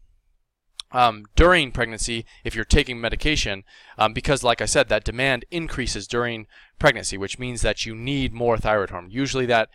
um, 0.91 1.25
during 1.35 1.71
pregnancy 1.71 2.25
if 2.43 2.55
you're 2.55 2.65
taking 2.65 3.01
medication 3.01 3.63
um, 3.97 4.13
because 4.13 4.43
like 4.43 4.61
I 4.61 4.65
said 4.65 4.89
that 4.89 5.03
demand 5.03 5.45
increases 5.51 6.07
during 6.07 6.47
pregnancy 6.79 7.15
which 7.15 7.37
means 7.37 7.61
that 7.61 7.85
you 7.85 7.93
need 7.93 8.33
more 8.33 8.57
thyroid 8.57 8.89
hormone 8.89 9.11
usually 9.11 9.45
that 9.45 9.69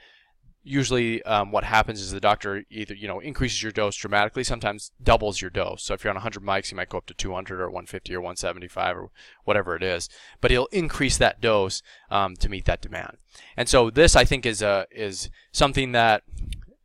usually 0.64 1.23
um, 1.25 1.52
what 1.52 1.62
happens 1.62 2.00
is 2.00 2.11
the 2.11 2.21
doctor 2.21 2.64
either 2.71 2.94
you 2.94 3.06
know 3.06 3.21
increases 3.21 3.62
your 3.62 3.71
dose 3.71 3.94
dramatically 3.94 4.42
sometimes 4.42 4.90
doubles 5.02 5.40
your 5.40 5.50
dose. 5.50 5.85
So 5.85 5.94
if 5.94 6.02
you're 6.02 6.11
on 6.11 6.16
100 6.16 6.42
mics 6.42 6.71
you 6.71 6.76
might 6.76 6.88
go 6.88 6.99
up 6.99 7.06
to 7.06 7.14
200 7.14 7.61
or 7.61 7.68
150 7.68 8.14
or 8.14 8.21
175 8.21 8.97
or 8.97 9.11
whatever 9.44 9.76
it 9.76 9.83
is 9.83 10.09
but 10.40 10.50
he'll 10.50 10.66
increase 10.73 11.18
that 11.18 11.40
dose 11.40 11.83
um, 12.11 12.35
to 12.37 12.49
meet 12.49 12.64
that 12.64 12.80
demand. 12.80 13.18
And 13.56 13.68
so 13.68 13.90
this 13.90 14.16
i 14.16 14.25
think 14.25 14.47
is 14.47 14.62
a 14.62 14.87
is 14.90 15.28
something 15.52 15.92
that 15.92 16.23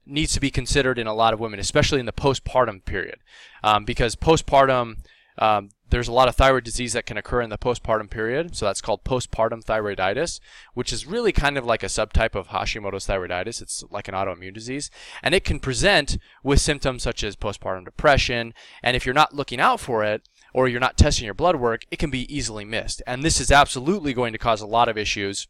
needs 0.06 0.34
to 0.34 0.40
be 0.40 0.52
considered 0.52 1.00
in 1.00 1.08
a 1.08 1.14
lot 1.14 1.34
of 1.34 1.40
women 1.40 1.60
especially 1.60 2.00
in 2.00 2.06
the 2.06 2.12
postpartum 2.12 2.84
period 2.84 3.20
um, 3.64 3.86
because 3.86 4.16
postpartum 4.16 4.98
um, 5.38 5.70
there's 5.90 6.08
a 6.08 6.14
lot 6.14 6.28
of 6.28 6.36
thyroid 6.36 6.64
disease 6.64 6.94
that 6.94 7.06
can 7.06 7.18
occur 7.18 7.42
in 7.42 7.50
the 7.50 7.58
postpartum 7.58 8.10
period, 8.10 8.56
so 8.56 8.66
that's 8.66 8.82
called 8.82 9.04
postpartum 9.04 9.64
thyroiditis, 9.64 10.40
which 10.74 10.94
is 10.94 11.06
really 11.06 11.32
kind 11.32 11.58
of 11.58 11.66
like 11.66 11.84
a 11.84 11.88
subtype 11.88 12.36
of 12.36 12.50
Hashimoto's 12.50 13.08
thyroiditis. 13.08 13.62
It's 13.62 13.84
like 13.90 14.08
an 14.08 14.14
autoimmune 14.14 14.54
disease, 14.54 14.90
and 15.24 15.34
it 15.34 15.44
can 15.44 15.60
present 15.60 16.18
with 16.44 16.62
symptoms 16.62 17.04
such 17.04 17.24
as 17.24 17.36
postpartum 17.36 17.86
depression, 17.86 18.54
and 18.84 18.96
if 18.96 19.06
you're 19.06 19.14
not 19.14 19.36
looking 19.36 19.60
out 19.60 19.80
for 19.80 20.04
it, 20.04 20.28
or 20.54 20.68
you're 20.68 20.80
not 20.80 20.98
testing 20.98 21.26
your 21.26 21.34
blood 21.34 21.58
work, 21.58 21.84
it 21.92 22.00
can 22.00 22.10
be 22.10 22.34
easily 22.36 22.66
missed. 22.66 23.02
And 23.06 23.24
this 23.24 23.40
is 23.40 23.52
absolutely 23.52 24.14
going 24.14 24.34
to 24.34 24.40
cause 24.40 24.62
a 24.62 24.68
lot 24.68 24.90
of 24.90 24.98
issues 24.98 25.48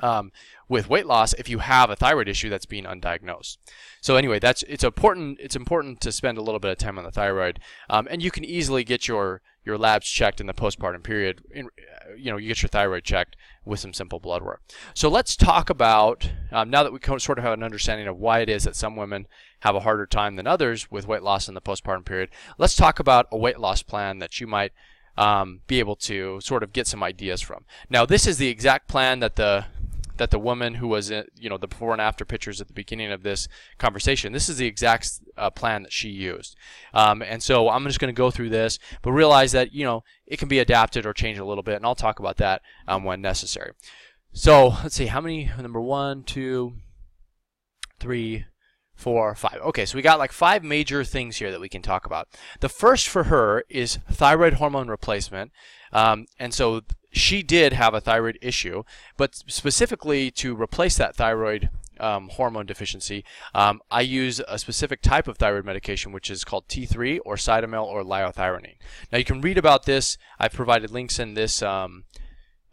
um, 0.00 0.32
with 0.68 0.88
weight 0.88 1.06
loss 1.06 1.32
if 1.34 1.48
you 1.48 1.58
have 1.58 1.90
a 1.90 1.96
thyroid 1.96 2.28
issue 2.28 2.48
that's 2.48 2.66
being 2.66 2.84
undiagnosed. 2.84 3.58
So 4.00 4.16
anyway, 4.16 4.38
that's 4.38 4.62
it's 4.64 4.84
important. 4.84 5.38
It's 5.40 5.56
important 5.56 6.00
to 6.02 6.12
spend 6.12 6.38
a 6.38 6.42
little 6.42 6.60
bit 6.60 6.70
of 6.70 6.78
time 6.78 6.98
on 6.98 7.04
the 7.04 7.10
thyroid, 7.10 7.60
um, 7.88 8.06
and 8.10 8.22
you 8.22 8.30
can 8.30 8.44
easily 8.44 8.84
get 8.84 9.08
your 9.08 9.42
your 9.64 9.76
labs 9.76 10.08
checked 10.08 10.40
in 10.40 10.46
the 10.46 10.54
postpartum 10.54 11.02
period. 11.02 11.42
In, 11.50 11.68
you 12.16 12.30
know, 12.30 12.38
you 12.38 12.48
get 12.48 12.62
your 12.62 12.68
thyroid 12.68 13.04
checked 13.04 13.36
with 13.64 13.80
some 13.80 13.92
simple 13.92 14.18
blood 14.18 14.42
work. 14.42 14.62
So 14.94 15.08
let's 15.08 15.36
talk 15.36 15.70
about 15.70 16.30
um, 16.50 16.70
now 16.70 16.82
that 16.82 16.92
we 16.92 17.00
sort 17.18 17.38
of 17.38 17.44
have 17.44 17.52
an 17.52 17.62
understanding 17.62 18.08
of 18.08 18.18
why 18.18 18.40
it 18.40 18.48
is 18.48 18.64
that 18.64 18.76
some 18.76 18.96
women 18.96 19.26
have 19.60 19.74
a 19.74 19.80
harder 19.80 20.06
time 20.06 20.36
than 20.36 20.46
others 20.46 20.90
with 20.90 21.06
weight 21.06 21.22
loss 21.22 21.48
in 21.48 21.54
the 21.54 21.60
postpartum 21.60 22.04
period. 22.04 22.30
Let's 22.58 22.76
talk 22.76 22.98
about 22.98 23.26
a 23.30 23.36
weight 23.36 23.60
loss 23.60 23.82
plan 23.82 24.18
that 24.18 24.40
you 24.40 24.46
might 24.46 24.72
um, 25.16 25.60
be 25.66 25.78
able 25.78 25.96
to 25.96 26.40
sort 26.40 26.62
of 26.62 26.72
get 26.72 26.86
some 26.86 27.02
ideas 27.02 27.42
from. 27.42 27.64
Now, 27.90 28.06
this 28.06 28.26
is 28.26 28.38
the 28.38 28.48
exact 28.48 28.88
plan 28.88 29.20
that 29.20 29.36
the 29.36 29.66
that 30.20 30.30
the 30.30 30.38
woman 30.38 30.74
who 30.74 30.86
was 30.86 31.10
in, 31.10 31.24
you 31.34 31.48
know 31.48 31.56
the 31.56 31.66
before 31.66 31.92
and 31.92 32.00
after 32.00 32.26
pictures 32.26 32.60
at 32.60 32.66
the 32.66 32.74
beginning 32.74 33.10
of 33.10 33.22
this 33.22 33.48
conversation 33.78 34.34
this 34.34 34.50
is 34.50 34.58
the 34.58 34.66
exact 34.66 35.18
uh, 35.38 35.48
plan 35.48 35.82
that 35.82 35.92
she 35.92 36.10
used 36.10 36.54
um, 36.92 37.22
and 37.22 37.42
so 37.42 37.70
i'm 37.70 37.86
just 37.86 37.98
going 37.98 38.14
to 38.14 38.18
go 38.18 38.30
through 38.30 38.50
this 38.50 38.78
but 39.00 39.12
realize 39.12 39.52
that 39.52 39.72
you 39.72 39.82
know 39.82 40.04
it 40.26 40.38
can 40.38 40.46
be 40.46 40.58
adapted 40.58 41.06
or 41.06 41.14
changed 41.14 41.40
a 41.40 41.44
little 41.44 41.62
bit 41.62 41.76
and 41.76 41.86
i'll 41.86 41.94
talk 41.94 42.18
about 42.18 42.36
that 42.36 42.60
um, 42.86 43.02
when 43.02 43.22
necessary 43.22 43.72
so 44.30 44.68
let's 44.82 44.94
see 44.94 45.06
how 45.06 45.22
many 45.22 45.50
number 45.58 45.80
one 45.80 46.22
two 46.22 46.74
three 47.98 48.44
four, 48.94 49.34
five. 49.34 49.58
Okay, 49.62 49.86
so 49.86 49.96
we 49.96 50.02
got 50.02 50.18
like 50.18 50.30
five 50.30 50.62
major 50.62 51.04
things 51.04 51.38
here 51.38 51.50
that 51.50 51.60
we 51.60 51.70
can 51.70 51.80
talk 51.80 52.04
about. 52.04 52.28
The 52.60 52.68
first 52.68 53.08
for 53.08 53.24
her 53.24 53.64
is 53.70 53.98
thyroid 54.10 54.54
hormone 54.54 54.88
replacement. 54.88 55.52
Um, 55.90 56.26
and 56.38 56.52
so 56.52 56.82
she 57.10 57.42
did 57.42 57.72
have 57.72 57.94
a 57.94 58.00
thyroid 58.00 58.38
issue, 58.40 58.84
but 59.16 59.34
specifically 59.34 60.30
to 60.32 60.54
replace 60.54 60.96
that 60.96 61.16
thyroid 61.16 61.70
um, 61.98 62.28
hormone 62.30 62.66
deficiency, 62.66 63.24
um, 63.54 63.80
I 63.90 64.00
use 64.00 64.40
a 64.48 64.58
specific 64.58 65.02
type 65.02 65.28
of 65.28 65.36
thyroid 65.36 65.64
medication, 65.64 66.12
which 66.12 66.30
is 66.30 66.44
called 66.44 66.68
T3 66.68 67.20
or 67.24 67.36
Cytomel 67.36 67.84
or 67.84 68.02
liothyronine. 68.02 68.76
Now 69.12 69.18
you 69.18 69.24
can 69.24 69.40
read 69.40 69.58
about 69.58 69.84
this. 69.84 70.16
I've 70.38 70.52
provided 70.52 70.90
links 70.90 71.18
in 71.18 71.34
this 71.34 71.62
um, 71.62 72.04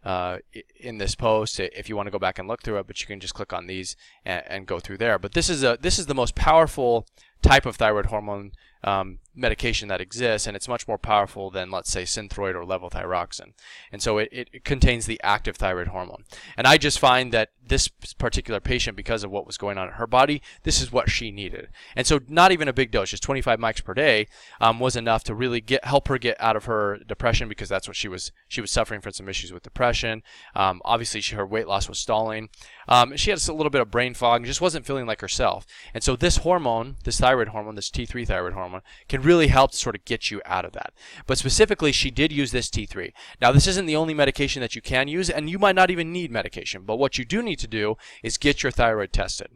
uh, 0.04 0.38
in 0.80 0.98
this 0.98 1.14
post 1.14 1.58
if 1.58 1.88
you 1.88 1.96
want 1.96 2.06
to 2.06 2.10
go 2.10 2.18
back 2.18 2.38
and 2.38 2.48
look 2.48 2.62
through 2.62 2.78
it, 2.78 2.86
but 2.86 3.00
you 3.00 3.06
can 3.06 3.20
just 3.20 3.34
click 3.34 3.52
on 3.52 3.66
these 3.66 3.96
and, 4.24 4.42
and, 4.46 4.66
go 4.66 4.78
through 4.78 4.96
there. 4.96 5.18
But 5.18 5.32
this 5.32 5.50
is 5.50 5.64
a 5.64 5.76
this 5.80 5.98
is 5.98 6.06
the 6.06 6.14
most 6.14 6.34
powerful 6.34 7.06
type 7.42 7.66
of 7.66 7.76
thyroid 7.76 8.06
hormone 8.06 8.52
um, 8.84 9.18
medication 9.34 9.88
that 9.88 10.00
exists, 10.00 10.46
and 10.46 10.56
it's 10.56 10.68
much 10.68 10.88
more 10.88 10.98
powerful 10.98 11.50
than, 11.50 11.70
let's 11.70 11.90
say, 11.90 12.02
Synthroid 12.02 12.54
or 12.54 12.64
levothyroxine. 12.64 13.52
And 13.92 14.02
so 14.02 14.18
it, 14.18 14.28
it 14.32 14.64
contains 14.64 15.06
the 15.06 15.20
active 15.22 15.56
thyroid 15.56 15.88
hormone. 15.88 16.24
And 16.56 16.66
I 16.66 16.76
just 16.76 16.98
find 16.98 17.32
that 17.32 17.50
this 17.66 17.88
particular 17.88 18.60
patient, 18.60 18.96
because 18.96 19.24
of 19.24 19.30
what 19.30 19.46
was 19.46 19.56
going 19.56 19.78
on 19.78 19.88
in 19.88 19.94
her 19.94 20.06
body, 20.06 20.42
this 20.62 20.80
is 20.80 20.90
what 20.90 21.10
she 21.10 21.30
needed. 21.30 21.68
And 21.94 22.06
so 22.06 22.20
not 22.28 22.52
even 22.52 22.68
a 22.68 22.72
big 22.72 22.90
dose, 22.90 23.10
just 23.10 23.22
25 23.22 23.58
mics 23.58 23.84
per 23.84 23.94
day, 23.94 24.26
um, 24.60 24.80
was 24.80 24.96
enough 24.96 25.22
to 25.24 25.34
really 25.34 25.60
get 25.60 25.84
help 25.84 26.08
her 26.08 26.18
get 26.18 26.40
out 26.40 26.56
of 26.56 26.64
her 26.64 26.98
depression 27.06 27.48
because 27.48 27.68
that's 27.68 27.86
what 27.86 27.96
she 27.96 28.08
was 28.08 28.32
she 28.48 28.60
was 28.60 28.70
suffering 28.70 29.00
from 29.00 29.12
some 29.12 29.28
issues 29.28 29.52
with 29.52 29.62
depression. 29.62 30.22
Um, 30.54 30.80
obviously, 30.84 31.20
she, 31.20 31.36
her 31.36 31.46
weight 31.46 31.68
loss 31.68 31.88
was 31.88 31.98
stalling. 31.98 32.48
Um, 32.88 33.16
she 33.16 33.30
had 33.30 33.46
a 33.46 33.52
little 33.52 33.70
bit 33.70 33.82
of 33.82 33.90
brain 33.90 34.14
fog 34.14 34.38
and 34.38 34.46
just 34.46 34.60
wasn't 34.60 34.86
feeling 34.86 35.06
like 35.06 35.20
herself. 35.20 35.66
And 35.92 36.02
so 36.02 36.16
this 36.16 36.38
hormone, 36.38 36.96
this 37.04 37.20
thyroid 37.20 37.48
hormone, 37.48 37.74
this 37.74 37.90
T3 37.90 38.26
thyroid 38.26 38.54
hormone, 38.54 38.67
can 39.08 39.22
really 39.22 39.48
help 39.48 39.72
to 39.72 39.76
sort 39.76 39.96
of 39.96 40.04
get 40.04 40.30
you 40.30 40.40
out 40.44 40.64
of 40.64 40.72
that. 40.72 40.92
But 41.26 41.38
specifically, 41.38 41.92
she 41.92 42.10
did 42.10 42.32
use 42.32 42.52
this 42.52 42.68
T3. 42.68 43.12
Now, 43.40 43.52
this 43.52 43.66
isn't 43.66 43.86
the 43.86 43.96
only 43.96 44.14
medication 44.14 44.60
that 44.62 44.74
you 44.74 44.82
can 44.82 45.08
use, 45.08 45.30
and 45.30 45.48
you 45.50 45.58
might 45.58 45.76
not 45.76 45.90
even 45.90 46.12
need 46.12 46.30
medication. 46.30 46.82
But 46.82 46.98
what 46.98 47.18
you 47.18 47.24
do 47.24 47.42
need 47.42 47.58
to 47.60 47.68
do 47.68 47.96
is 48.22 48.38
get 48.38 48.62
your 48.62 48.72
thyroid 48.72 49.12
tested. 49.12 49.48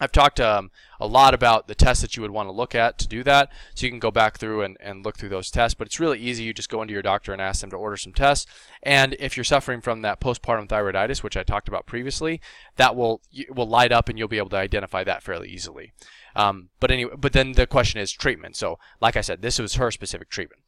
I've 0.00 0.12
talked 0.12 0.40
um, 0.40 0.70
a 1.00 1.06
lot 1.06 1.34
about 1.34 1.68
the 1.68 1.74
tests 1.74 2.02
that 2.02 2.16
you 2.16 2.22
would 2.22 2.30
want 2.30 2.48
to 2.48 2.52
look 2.52 2.74
at 2.74 2.98
to 2.98 3.08
do 3.08 3.22
that. 3.22 3.50
So 3.74 3.86
you 3.86 3.90
can 3.90 4.00
go 4.00 4.10
back 4.10 4.38
through 4.38 4.62
and, 4.62 4.76
and 4.80 5.04
look 5.04 5.16
through 5.16 5.28
those 5.28 5.50
tests. 5.50 5.74
But 5.74 5.86
it's 5.86 6.00
really 6.00 6.18
easy. 6.18 6.44
You 6.44 6.52
just 6.52 6.68
go 6.68 6.82
into 6.82 6.92
your 6.92 7.02
doctor 7.02 7.32
and 7.32 7.40
ask 7.40 7.60
them 7.60 7.70
to 7.70 7.76
order 7.76 7.96
some 7.96 8.12
tests. 8.12 8.46
And 8.82 9.16
if 9.18 9.36
you're 9.36 9.44
suffering 9.44 9.80
from 9.80 10.02
that 10.02 10.20
postpartum 10.20 10.68
thyroiditis, 10.68 11.22
which 11.22 11.36
I 11.36 11.42
talked 11.42 11.68
about 11.68 11.86
previously, 11.86 12.40
that 12.76 12.96
will 12.96 13.20
will 13.50 13.68
light 13.68 13.92
up 13.92 14.08
and 14.08 14.18
you'll 14.18 14.28
be 14.28 14.38
able 14.38 14.50
to 14.50 14.56
identify 14.56 15.04
that 15.04 15.22
fairly 15.22 15.48
easily. 15.48 15.92
Um, 16.36 16.70
but 16.80 16.90
anyway, 16.90 17.14
but 17.16 17.32
then 17.32 17.52
the 17.52 17.66
question 17.66 18.00
is 18.00 18.10
treatment. 18.10 18.56
So 18.56 18.78
like 19.00 19.16
I 19.16 19.20
said, 19.20 19.42
this 19.42 19.58
was 19.58 19.74
her 19.74 19.90
specific 19.90 20.28
treatment. 20.28 20.62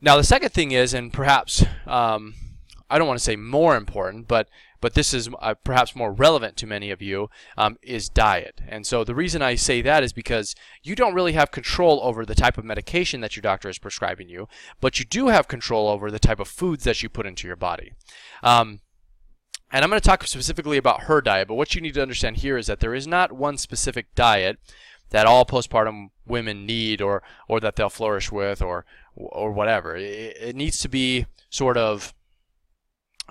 Now 0.00 0.16
the 0.16 0.24
second 0.24 0.50
thing 0.50 0.72
is, 0.72 0.92
and 0.92 1.12
perhaps 1.12 1.64
um, 1.86 2.34
I 2.90 2.98
don't 2.98 3.08
want 3.08 3.18
to 3.18 3.24
say 3.24 3.36
more 3.36 3.76
important, 3.76 4.28
but 4.28 4.48
but 4.82 4.94
this 4.94 5.14
is 5.14 5.30
uh, 5.40 5.54
perhaps 5.64 5.96
more 5.96 6.12
relevant 6.12 6.56
to 6.58 6.66
many 6.66 6.90
of 6.90 7.00
you, 7.00 7.30
um, 7.56 7.78
is 7.82 8.10
diet. 8.10 8.60
And 8.68 8.84
so 8.84 9.04
the 9.04 9.14
reason 9.14 9.40
I 9.40 9.54
say 9.54 9.80
that 9.80 10.02
is 10.02 10.12
because 10.12 10.54
you 10.82 10.94
don't 10.94 11.14
really 11.14 11.32
have 11.32 11.52
control 11.52 12.00
over 12.02 12.26
the 12.26 12.34
type 12.34 12.58
of 12.58 12.64
medication 12.64 13.22
that 13.22 13.36
your 13.36 13.42
doctor 13.42 13.70
is 13.70 13.78
prescribing 13.78 14.28
you, 14.28 14.48
but 14.80 14.98
you 14.98 15.06
do 15.06 15.28
have 15.28 15.48
control 15.48 15.88
over 15.88 16.10
the 16.10 16.18
type 16.18 16.40
of 16.40 16.48
foods 16.48 16.84
that 16.84 17.02
you 17.02 17.08
put 17.08 17.26
into 17.26 17.46
your 17.46 17.56
body. 17.56 17.92
Um, 18.42 18.80
and 19.70 19.84
I'm 19.84 19.88
going 19.88 20.00
to 20.00 20.06
talk 20.06 20.26
specifically 20.26 20.76
about 20.76 21.04
her 21.04 21.20
diet, 21.22 21.48
but 21.48 21.54
what 21.54 21.74
you 21.74 21.80
need 21.80 21.94
to 21.94 22.02
understand 22.02 22.38
here 22.38 22.58
is 22.58 22.66
that 22.66 22.80
there 22.80 22.94
is 22.94 23.06
not 23.06 23.32
one 23.32 23.56
specific 23.56 24.14
diet 24.16 24.58
that 25.10 25.26
all 25.26 25.46
postpartum 25.46 26.08
women 26.26 26.66
need 26.66 27.00
or 27.00 27.22
or 27.48 27.60
that 27.60 27.76
they'll 27.76 27.88
flourish 27.88 28.32
with 28.32 28.60
or 28.60 28.84
or 29.14 29.52
whatever. 29.52 29.94
It, 29.94 30.36
it 30.40 30.56
needs 30.56 30.78
to 30.80 30.88
be 30.88 31.26
sort 31.50 31.76
of 31.76 32.14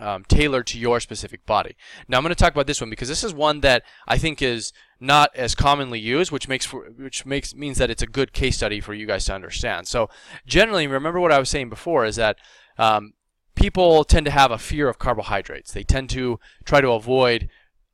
um, 0.01 0.25
tailored 0.27 0.67
to 0.67 0.79
your 0.79 0.99
specific 0.99 1.45
body. 1.45 1.75
Now 2.07 2.17
I'm 2.17 2.23
going 2.23 2.35
to 2.35 2.35
talk 2.35 2.53
about 2.53 2.67
this 2.67 2.81
one 2.81 2.89
because 2.89 3.07
this 3.07 3.23
is 3.23 3.33
one 3.33 3.61
that 3.61 3.83
I 4.07 4.17
think 4.17 4.41
is 4.41 4.73
not 4.99 5.29
as 5.35 5.55
commonly 5.55 5.99
used, 5.99 6.31
which 6.31 6.47
makes 6.47 6.65
for, 6.65 6.89
which 6.97 7.25
makes 7.25 7.55
means 7.55 7.77
that 7.77 7.89
it's 7.89 8.01
a 8.01 8.07
good 8.07 8.33
case 8.33 8.57
study 8.57 8.81
for 8.81 8.93
you 8.93 9.05
guys 9.05 9.25
to 9.25 9.33
understand. 9.33 9.87
So 9.87 10.09
generally, 10.45 10.87
remember 10.87 11.19
what 11.19 11.31
I 11.31 11.39
was 11.39 11.49
saying 11.49 11.69
before 11.69 12.05
is 12.05 12.15
that 12.17 12.37
um, 12.77 13.13
people 13.55 14.03
tend 14.03 14.25
to 14.25 14.31
have 14.31 14.51
a 14.51 14.57
fear 14.57 14.89
of 14.89 14.99
carbohydrates. 14.99 15.71
They 15.71 15.83
tend 15.83 16.09
to 16.11 16.39
try 16.65 16.81
to 16.81 16.91
avoid 16.91 17.49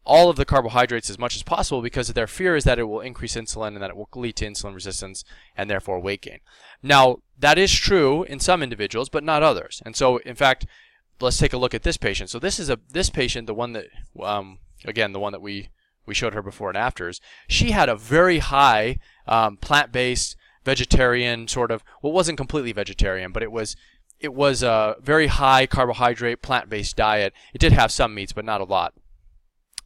all 0.07 0.29
of 0.29 0.37
the 0.37 0.45
carbohydrates 0.45 1.09
as 1.09 1.19
much 1.19 1.35
as 1.35 1.43
possible 1.43 1.81
because 1.81 2.07
their 2.07 2.27
fear 2.27 2.55
is 2.55 2.63
that 2.63 2.79
it 2.79 2.85
will 2.85 3.01
increase 3.01 3.35
insulin 3.35 3.69
and 3.69 3.81
that 3.81 3.89
it 3.89 3.97
will 3.97 4.07
lead 4.15 4.37
to 4.37 4.45
insulin 4.49 4.73
resistance 4.73 5.25
and 5.55 5.69
therefore 5.69 5.99
weight 5.99 6.21
gain. 6.21 6.39
Now, 6.81 7.17
that 7.37 7.57
is 7.57 7.73
true 7.73 8.23
in 8.23 8.39
some 8.39 8.63
individuals, 8.63 9.09
but 9.09 9.25
not 9.25 9.43
others. 9.43 9.81
And 9.85 9.97
so, 9.97 10.17
in 10.17 10.35
fact, 10.35 10.65
let's 11.19 11.37
take 11.37 11.53
a 11.53 11.57
look 11.57 11.73
at 11.73 11.83
this 11.83 11.97
patient. 11.97 12.29
So 12.29 12.39
this 12.39 12.59
is 12.59 12.69
a 12.69 12.79
this 12.89 13.09
patient, 13.09 13.47
the 13.47 13.53
one 13.53 13.73
that 13.73 13.87
um, 14.21 14.59
again 14.85 15.13
the 15.13 15.19
one 15.19 15.31
that 15.31 15.41
we 15.41 15.69
we 16.05 16.13
showed 16.13 16.33
her 16.33 16.41
before 16.41 16.69
and 16.69 16.77
afters. 16.77 17.19
She 17.47 17.71
had 17.71 17.89
a 17.89 17.95
very 17.95 18.39
high 18.39 18.97
um, 19.27 19.57
plant-based 19.57 20.35
vegetarian 20.63 21.47
sort 21.47 21.71
of 21.71 21.83
well, 22.01 22.13
wasn't 22.13 22.37
completely 22.37 22.71
vegetarian, 22.71 23.31
but 23.31 23.43
it 23.43 23.51
was 23.51 23.75
it 24.19 24.33
was 24.33 24.63
a 24.63 24.95
very 25.01 25.27
high 25.27 25.67
carbohydrate 25.67 26.41
plant-based 26.41 26.95
diet. 26.95 27.33
It 27.53 27.59
did 27.59 27.73
have 27.73 27.91
some 27.91 28.15
meats, 28.15 28.33
but 28.33 28.45
not 28.45 28.61
a 28.61 28.65
lot. 28.65 28.93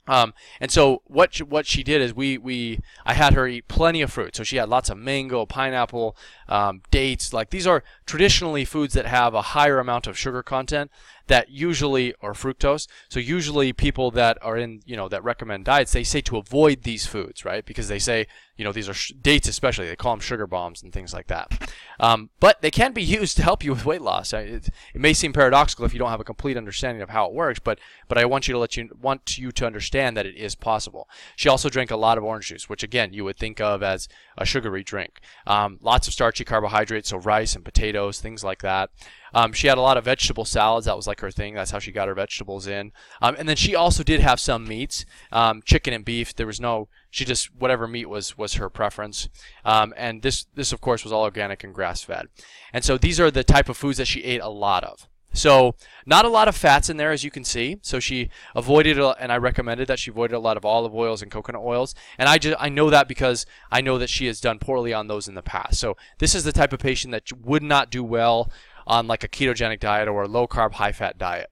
Um, 0.07 0.33
and 0.59 0.71
so 0.71 1.03
what 1.05 1.35
she, 1.35 1.43
what 1.43 1.67
she 1.67 1.83
did 1.83 2.01
is 2.01 2.13
we 2.13 2.37
we 2.37 2.79
I 3.05 3.13
had 3.13 3.33
her 3.33 3.47
eat 3.47 3.67
plenty 3.67 4.01
of 4.01 4.11
fruit. 4.11 4.35
So 4.35 4.43
she 4.43 4.57
had 4.57 4.67
lots 4.67 4.89
of 4.89 4.97
mango, 4.97 5.45
pineapple, 5.45 6.17
um, 6.47 6.81
dates. 6.89 7.33
Like 7.33 7.51
these 7.51 7.67
are 7.67 7.83
traditionally 8.05 8.65
foods 8.65 8.93
that 8.93 9.05
have 9.05 9.33
a 9.33 9.41
higher 9.41 9.79
amount 9.79 10.07
of 10.07 10.17
sugar 10.17 10.41
content 10.41 10.91
that 11.31 11.49
usually 11.49 12.13
are 12.21 12.33
fructose. 12.33 12.87
So 13.07 13.21
usually 13.21 13.71
people 13.71 14.11
that 14.11 14.37
are 14.41 14.57
in 14.57 14.81
you 14.85 14.97
know 14.97 15.07
that 15.07 15.23
recommend 15.23 15.63
diets 15.63 15.93
they 15.93 16.03
say 16.03 16.19
to 16.21 16.35
avoid 16.35 16.83
these 16.83 17.05
foods, 17.05 17.45
right? 17.45 17.65
Because 17.65 17.87
they 17.87 17.99
say 17.99 18.27
you 18.57 18.65
know 18.65 18.73
these 18.73 18.89
are 18.89 18.93
sh- 18.93 19.13
dates 19.21 19.47
especially 19.47 19.87
they 19.87 19.95
call 19.95 20.11
them 20.11 20.19
sugar 20.19 20.45
bombs 20.45 20.83
and 20.83 20.91
things 20.91 21.13
like 21.13 21.27
that. 21.27 21.71
Um, 22.01 22.31
but 22.41 22.61
they 22.61 22.69
can 22.69 22.91
be 22.91 23.01
used 23.01 23.37
to 23.37 23.43
help 23.43 23.63
you 23.63 23.71
with 23.71 23.85
weight 23.85 24.01
loss. 24.01 24.33
It, 24.33 24.67
it 24.93 24.99
may 24.99 25.13
seem 25.13 25.31
paradoxical 25.31 25.85
if 25.85 25.93
you 25.93 25.99
don't 25.99 26.09
have 26.09 26.19
a 26.19 26.25
complete 26.25 26.57
understanding 26.57 27.01
of 27.01 27.09
how 27.09 27.27
it 27.27 27.33
works, 27.33 27.59
but 27.59 27.79
but 28.09 28.17
I 28.17 28.25
want 28.25 28.49
you 28.49 28.51
to 28.53 28.59
let 28.59 28.75
you 28.75 28.89
want 29.01 29.37
you 29.37 29.53
to 29.53 29.65
understand 29.65 30.17
that 30.17 30.25
it 30.25 30.35
is 30.35 30.55
possible. 30.55 31.07
She 31.37 31.47
also 31.47 31.69
drank 31.69 31.91
a 31.91 31.95
lot 31.95 32.17
of 32.17 32.25
orange 32.25 32.47
juice, 32.47 32.67
which 32.67 32.83
again 32.83 33.13
you 33.13 33.23
would 33.23 33.37
think 33.37 33.61
of 33.61 33.81
as 33.81 34.09
a 34.37 34.45
sugary 34.45 34.83
drink. 34.83 35.21
Um, 35.47 35.79
lots 35.81 36.09
of 36.09 36.13
starchy 36.13 36.43
carbohydrates, 36.43 37.07
so 37.07 37.17
rice 37.19 37.55
and 37.55 37.63
potatoes, 37.63 38.19
things 38.19 38.43
like 38.43 38.61
that. 38.63 38.89
Um, 39.33 39.53
she 39.53 39.67
had 39.67 39.77
a 39.77 39.81
lot 39.81 39.97
of 39.97 40.05
vegetable 40.05 40.45
salads. 40.45 40.85
That 40.85 40.95
was 40.95 41.07
like 41.07 41.21
her 41.21 41.31
thing. 41.31 41.55
That's 41.55 41.71
how 41.71 41.79
she 41.79 41.91
got 41.91 42.07
her 42.07 42.13
vegetables 42.13 42.67
in. 42.67 42.91
Um, 43.21 43.35
and 43.37 43.47
then 43.47 43.55
she 43.55 43.75
also 43.75 44.03
did 44.03 44.21
have 44.21 44.39
some 44.39 44.67
meats, 44.67 45.05
um, 45.31 45.61
chicken 45.65 45.93
and 45.93 46.05
beef. 46.05 46.35
There 46.35 46.47
was 46.47 46.59
no. 46.59 46.87
She 47.09 47.25
just 47.25 47.53
whatever 47.55 47.87
meat 47.87 48.09
was 48.09 48.37
was 48.37 48.55
her 48.55 48.69
preference. 48.69 49.29
Um, 49.65 49.93
and 49.97 50.21
this 50.21 50.45
this 50.55 50.71
of 50.71 50.81
course 50.81 51.03
was 51.03 51.11
all 51.11 51.23
organic 51.23 51.63
and 51.63 51.73
grass 51.73 52.03
fed. 52.03 52.27
And 52.73 52.83
so 52.83 52.97
these 52.97 53.19
are 53.19 53.31
the 53.31 53.43
type 53.43 53.69
of 53.69 53.77
foods 53.77 53.97
that 53.97 54.05
she 54.07 54.23
ate 54.23 54.41
a 54.41 54.49
lot 54.49 54.83
of. 54.83 55.07
So 55.33 55.75
not 56.05 56.25
a 56.25 56.29
lot 56.29 56.47
of 56.47 56.55
fats 56.55 56.89
in 56.89 56.97
there, 56.97 57.11
as 57.11 57.23
you 57.23 57.31
can 57.31 57.43
see. 57.43 57.77
So 57.81 57.99
she 57.99 58.29
avoided, 58.55 58.97
and 58.99 59.31
I 59.31 59.37
recommended 59.37 59.87
that 59.87 59.99
she 59.99 60.11
avoided 60.11 60.35
a 60.35 60.39
lot 60.39 60.57
of 60.57 60.65
olive 60.65 60.93
oils 60.93 61.21
and 61.21 61.31
coconut 61.31 61.61
oils. 61.63 61.95
And 62.17 62.27
I 62.27 62.37
just 62.37 62.57
I 62.59 62.69
know 62.69 62.89
that 62.89 63.07
because 63.07 63.45
I 63.71 63.81
know 63.81 63.97
that 63.97 64.09
she 64.09 64.25
has 64.27 64.41
done 64.41 64.59
poorly 64.59 64.93
on 64.93 65.07
those 65.07 65.27
in 65.27 65.35
the 65.35 65.41
past. 65.41 65.79
So 65.79 65.95
this 66.19 66.35
is 66.35 66.43
the 66.43 66.51
type 66.51 66.73
of 66.73 66.79
patient 66.79 67.11
that 67.11 67.31
would 67.31 67.63
not 67.63 67.89
do 67.89 68.03
well 68.03 68.51
on 68.87 69.07
like 69.07 69.23
a 69.23 69.27
ketogenic 69.27 69.79
diet 69.79 70.07
or 70.07 70.23
a 70.23 70.27
low 70.27 70.47
carb, 70.47 70.73
high 70.73 70.91
fat 70.91 71.17
diet. 71.17 71.49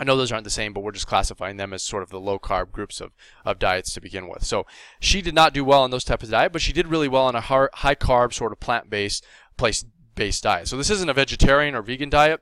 I 0.00 0.04
know 0.04 0.16
those 0.16 0.32
aren't 0.32 0.44
the 0.44 0.50
same, 0.50 0.72
but 0.72 0.80
we're 0.80 0.92
just 0.92 1.06
classifying 1.06 1.58
them 1.58 1.74
as 1.74 1.82
sort 1.82 2.02
of 2.02 2.08
the 2.08 2.18
low 2.18 2.38
carb 2.38 2.72
groups 2.72 3.02
of, 3.02 3.12
of 3.44 3.58
diets 3.58 3.92
to 3.92 4.00
begin 4.00 4.28
with. 4.28 4.42
So 4.44 4.64
she 4.98 5.20
did 5.20 5.34
not 5.34 5.52
do 5.52 5.62
well 5.62 5.82
on 5.82 5.90
those 5.90 6.04
types 6.04 6.24
of 6.24 6.30
diet, 6.30 6.52
but 6.52 6.62
she 6.62 6.72
did 6.72 6.88
really 6.88 7.08
well 7.08 7.26
on 7.26 7.36
a 7.36 7.40
high 7.42 7.94
carb 7.94 8.32
sort 8.32 8.52
of 8.52 8.60
plant 8.60 8.88
based 8.88 9.26
place 9.58 9.84
based 10.14 10.42
diet. 10.42 10.68
So 10.68 10.78
this 10.78 10.88
isn't 10.88 11.10
a 11.10 11.14
vegetarian 11.14 11.74
or 11.74 11.82
vegan 11.82 12.08
diet, 12.08 12.40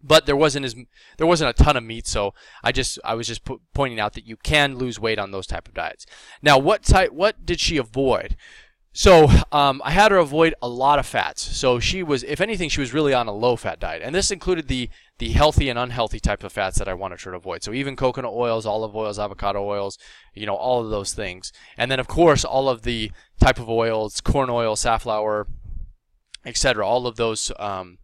but 0.00 0.26
there 0.26 0.36
wasn't 0.36 0.64
as 0.64 0.76
there 1.18 1.26
wasn't 1.26 1.50
a 1.50 1.62
ton 1.62 1.76
of 1.76 1.82
meat. 1.82 2.06
So 2.06 2.32
I 2.62 2.70
just 2.70 2.98
I 3.04 3.14
was 3.14 3.26
just 3.26 3.42
pointing 3.74 3.98
out 3.98 4.12
that 4.14 4.26
you 4.26 4.36
can 4.36 4.76
lose 4.76 5.00
weight 5.00 5.18
on 5.18 5.32
those 5.32 5.48
type 5.48 5.66
of 5.66 5.74
diets. 5.74 6.06
Now 6.42 6.58
what 6.58 6.84
type 6.84 7.12
what 7.12 7.44
did 7.44 7.58
she 7.58 7.76
avoid? 7.76 8.36
So 8.94 9.28
um, 9.50 9.80
I 9.84 9.90
had 9.90 10.12
her 10.12 10.18
avoid 10.18 10.54
a 10.60 10.68
lot 10.68 10.98
of 10.98 11.06
fats. 11.06 11.40
So 11.40 11.80
she 11.80 12.02
was, 12.02 12.22
if 12.24 12.40
anything, 12.40 12.68
she 12.68 12.80
was 12.80 12.92
really 12.92 13.14
on 13.14 13.26
a 13.26 13.32
low-fat 13.32 13.80
diet, 13.80 14.02
and 14.02 14.14
this 14.14 14.30
included 14.30 14.68
the 14.68 14.90
the 15.18 15.30
healthy 15.30 15.68
and 15.68 15.78
unhealthy 15.78 16.18
type 16.18 16.42
of 16.42 16.52
fats 16.52 16.78
that 16.78 16.88
I 16.88 16.94
wanted 16.94 17.20
her 17.20 17.30
to 17.30 17.36
avoid. 17.36 17.62
So 17.62 17.72
even 17.72 17.94
coconut 17.94 18.32
oils, 18.32 18.66
olive 18.66 18.96
oils, 18.96 19.20
avocado 19.20 19.62
oils, 19.62 19.96
you 20.34 20.46
know, 20.46 20.56
all 20.56 20.82
of 20.82 20.90
those 20.90 21.14
things, 21.14 21.52
and 21.76 21.90
then 21.90 22.00
of 22.00 22.08
course 22.08 22.44
all 22.44 22.68
of 22.68 22.82
the 22.82 23.12
type 23.40 23.60
of 23.60 23.68
oils, 23.68 24.20
corn 24.20 24.50
oil, 24.50 24.74
safflower, 24.74 25.46
etc. 26.44 26.84
All 26.84 27.06
of 27.06 27.16
those 27.16 27.52
um, 27.60 27.98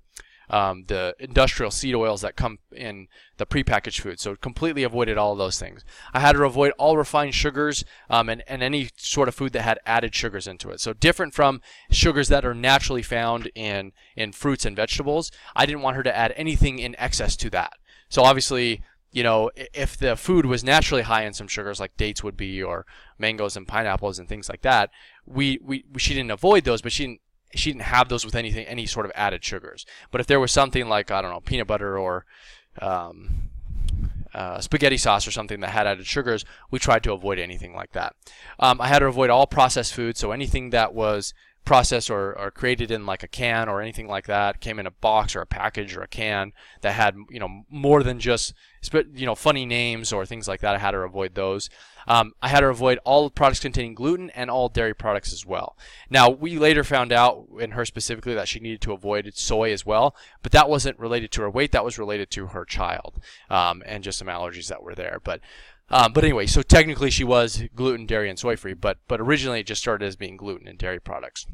um, 0.51 0.85
the 0.87 1.15
industrial 1.19 1.71
seed 1.71 1.95
oils 1.95 2.21
that 2.23 2.37
come 2.37 2.59
in 2.73 3.09
the 3.37 3.47
prepackaged 3.47 4.01
food. 4.01 4.21
So 4.21 4.37
completely 4.37 4.83
avoided 4.83 5.19
all 5.19 5.35
those 5.35 5.59
things. 5.59 5.85
I 6.13 6.21
had 6.21 6.33
to 6.33 6.45
avoid 6.45 6.73
all 6.79 6.97
refined 6.97 7.35
sugars 7.35 7.85
um, 8.11 8.29
and, 8.29 8.43
and 8.49 8.63
any 8.63 8.91
sort 8.97 9.29
of 9.29 9.35
food 9.35 9.53
that 9.53 9.63
had 9.63 9.79
added 9.87 10.15
sugars 10.15 10.47
into 10.47 10.71
it. 10.71 10.81
So 10.81 10.93
different 10.93 11.35
from 11.35 11.61
sugars 11.91 12.29
that 12.29 12.45
are 12.45 12.55
naturally 12.55 13.03
found 13.03 13.51
in, 13.55 13.93
in 14.17 14.33
fruits 14.33 14.65
and 14.65 14.77
vegetables, 14.77 15.31
I 15.55 15.67
didn't 15.67 15.83
want 15.83 15.97
her 15.97 16.03
to 16.03 16.17
add 16.17 16.33
anything 16.37 16.79
in 16.79 16.99
excess 16.99 17.37
to 17.37 17.51
that. 17.51 17.75
So 18.09 18.23
obviously, 18.23 18.83
you 19.13 19.23
know, 19.23 19.51
if 19.57 19.97
the 19.97 20.17
food 20.17 20.47
was 20.47 20.63
naturally 20.63 21.03
high 21.03 21.25
in 21.25 21.33
some 21.33 21.49
sugars 21.49 21.81
like 21.81 21.97
dates 21.97 22.23
would 22.23 22.37
be 22.37 22.63
or 22.63 22.85
mangoes 23.19 23.57
and 23.57 23.67
pineapples 23.67 24.19
and 24.19 24.29
things 24.29 24.49
like 24.49 24.63
that, 24.63 24.91
we, 25.25 25.59
we 25.63 25.85
she 25.97 26.15
didn't 26.15 26.31
avoid 26.31 26.65
those, 26.65 26.83
but 26.83 26.93
she 26.93 27.05
didn't 27.05 27.21
she 27.55 27.71
didn't 27.71 27.85
have 27.85 28.09
those 28.09 28.25
with 28.25 28.35
anything, 28.35 28.67
any 28.67 28.87
sort 28.87 29.07
of 29.07 29.13
added 29.15 29.45
sugars. 29.45 29.87
But 30.11 30.21
if 30.21 30.27
there 30.27 30.41
was 30.41 30.53
something 30.53 30.89
like 30.89 31.11
I 31.11 31.23
don't 31.23 31.31
know, 31.31 31.41
peanut 31.41 31.67
butter 31.67 31.99
or 31.99 32.25
um, 32.81 33.51
uh, 34.35 34.61
spaghetti 34.61 34.97
sauce 34.97 35.27
or 35.27 35.31
something 35.31 35.61
that 35.61 35.71
had 35.71 35.87
added 35.87 36.07
sugars, 36.07 36.45
we 36.71 36.79
tried 36.79 37.03
to 37.05 37.13
avoid 37.13 37.39
anything 37.39 37.75
like 37.75 37.93
that. 37.93 38.15
Um, 38.59 38.81
I 38.81 38.89
had 38.89 39.01
to 39.01 39.07
avoid 39.07 39.31
all 39.31 39.47
processed 39.47 39.95
foods, 39.95 40.21
so 40.21 40.33
anything 40.33 40.71
that 40.71 40.95
was 40.95 41.33
processed 41.65 42.09
or, 42.09 42.39
or 42.39 42.51
created 42.51 42.91
in 42.91 43.05
like 43.05 43.23
a 43.23 43.29
can 43.29 43.69
or 43.69 43.83
anything 43.83 44.09
like 44.09 44.27
that 44.27 44.59
came 44.61 44.79
in 44.79 44.87
a 44.87 44.91
box 44.91 45.37
or 45.37 45.43
a 45.43 45.47
package 45.47 45.95
or 45.95 46.01
a 46.01 46.09
can 46.09 46.53
that 46.81 46.93
had 46.93 47.15
you 47.29 47.39
know 47.39 47.63
more 47.69 48.03
than 48.03 48.19
just 48.19 48.55
you 49.13 49.27
know 49.27 49.35
funny 49.35 49.67
names 49.67 50.11
or 50.11 50.25
things 50.25 50.49
like 50.49 50.61
that 50.61 50.75
i 50.75 50.79
had 50.79 50.93
to 50.93 50.99
avoid 50.99 51.35
those. 51.35 51.69
Um, 52.07 52.33
i 52.41 52.49
had 52.49 52.61
to 52.61 52.69
avoid 52.69 52.99
all 53.05 53.29
products 53.29 53.61
containing 53.61 53.95
gluten 53.95 54.31
and 54.31 54.51
all 54.51 54.71
dairy 54.71 54.95
products 54.95 55.33
as 55.33 55.45
well. 55.45 55.77
Now 56.09 56.31
we 56.31 56.59
later 56.59 56.85
found 56.85 57.13
out 57.13 57.47
in 57.61 57.73
her 57.73 57.85
specifically 57.85 58.35
that 58.35 58.49
she 58.49 58.61
needed 58.61 58.81
to 58.83 58.93
avoid 58.93 59.31
soy 59.35 59.73
as 59.73 59.85
well 59.85 60.17
but 60.43 60.53
that 60.53 60.71
wasn't 60.71 60.99
related 60.99 61.31
to 61.33 61.43
her 61.43 61.51
weight 61.51 61.73
that 61.73 61.85
was 61.85 61.99
related 61.99 62.31
to 62.31 62.47
her 62.49 62.65
child 62.65 63.21
um, 63.51 63.83
and 63.85 64.05
just 64.05 64.19
some 64.19 64.29
allergies 64.29 64.69
that 64.69 64.83
were 64.83 64.95
there. 64.95 65.19
But 65.23 65.41
um, 65.91 66.13
but 66.13 66.25
anyway, 66.25 66.47
so 66.47 66.63
technically 66.63 67.11
she 67.11 67.25
was 67.25 67.63
gluten, 67.75 68.07
dairy, 68.07 68.29
and 68.29 68.39
soy 68.39 68.57
free, 68.57 68.75
but 68.75 68.99
but 69.09 69.21
originally 69.21 69.61
it 69.61 69.67
just 69.67 69.81
started 69.81 70.07
as 70.07 70.17
being 70.17 70.37
gluten 70.37 70.69
and 70.69 70.79
dairy 70.79 71.01
products. 71.01 71.47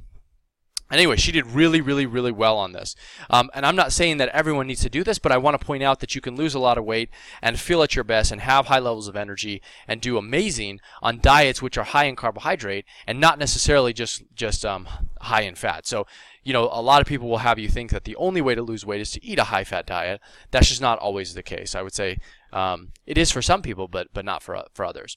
Anyway, 0.91 1.17
she 1.17 1.33
did 1.33 1.47
really, 1.47 1.81
really, 1.81 2.05
really 2.05 2.31
well 2.31 2.59
on 2.59 2.73
this. 2.73 2.95
Um, 3.31 3.51
and 3.55 3.65
I'm 3.65 3.75
not 3.75 3.91
saying 3.93 4.19
that 4.19 4.29
everyone 4.29 4.67
needs 4.67 4.83
to 4.83 4.91
do 4.91 5.03
this, 5.03 5.19
but 5.19 5.33
I 5.33 5.39
want 5.39 5.59
to 5.59 5.65
point 5.65 5.83
out 5.83 6.01
that 6.01 6.15
you 6.15 6.21
can 6.21 6.37
lose 6.37 6.55
a 6.55 6.59
lot 6.59 6.77
of 6.77 6.85
weight 6.85 7.09
and 7.41 7.59
feel 7.59 7.83
at 7.83 7.97
your 7.97 8.05
best 8.05 8.31
and 8.31 8.43
have 8.43 8.67
high 8.67 8.79
levels 8.79 9.09
of 9.09 9.17
energy 9.17 9.63
and 9.89 10.01
do 10.01 10.19
amazing 10.19 10.81
on 11.03 11.21
diets 11.21 11.63
which 11.63 11.79
are 11.79 11.85
high 11.85 12.05
in 12.05 12.17
carbohydrate 12.17 12.85
and 13.07 13.19
not 13.19 13.39
necessarily 13.39 13.95
just 13.95 14.23
just 14.35 14.65
um, 14.67 14.87
high 15.23 15.41
in 15.41 15.55
fat. 15.55 15.87
So, 15.87 16.07
you 16.43 16.53
know, 16.53 16.69
a 16.71 16.83
lot 16.83 17.01
of 17.01 17.07
people 17.07 17.29
will 17.29 17.39
have 17.39 17.59
you 17.59 17.69
think 17.69 17.91
that 17.91 18.05
the 18.05 18.17
only 18.17 18.43
way 18.43 18.55
to 18.55 18.63
lose 18.63 18.85
weight 18.85 19.01
is 19.01 19.11
to 19.13 19.25
eat 19.25 19.39
a 19.39 19.45
high 19.45 19.65
fat 19.65 19.87
diet. 19.87 20.21
That's 20.51 20.69
just 20.69 20.83
not 20.83 20.99
always 20.99 21.33
the 21.33 21.43
case. 21.43 21.75
I 21.75 21.81
would 21.81 21.95
say 21.95 22.19
um, 22.53 22.93
it 23.07 23.17
is 23.17 23.31
for 23.31 23.41
some 23.41 23.63
people, 23.63 23.89
but 23.89 24.09
but 24.13 24.27
not 24.27 24.43
for 24.43 24.63
for 24.75 24.85
others. 24.85 25.17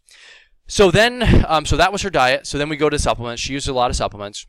So 0.68 0.92
then, 0.92 1.46
um, 1.48 1.66
so 1.66 1.78
that 1.78 1.92
was 1.92 2.02
her 2.02 2.10
diet. 2.10 2.48
So 2.48 2.58
then 2.58 2.70
we 2.70 2.78
go 2.78 2.90
to 2.90 3.00
supplements. 3.00 3.42
She 3.42 3.54
used 3.54 3.70
a 3.70 3.74
lot 3.74 3.90
of 3.90 3.96
supplements. 3.96 4.46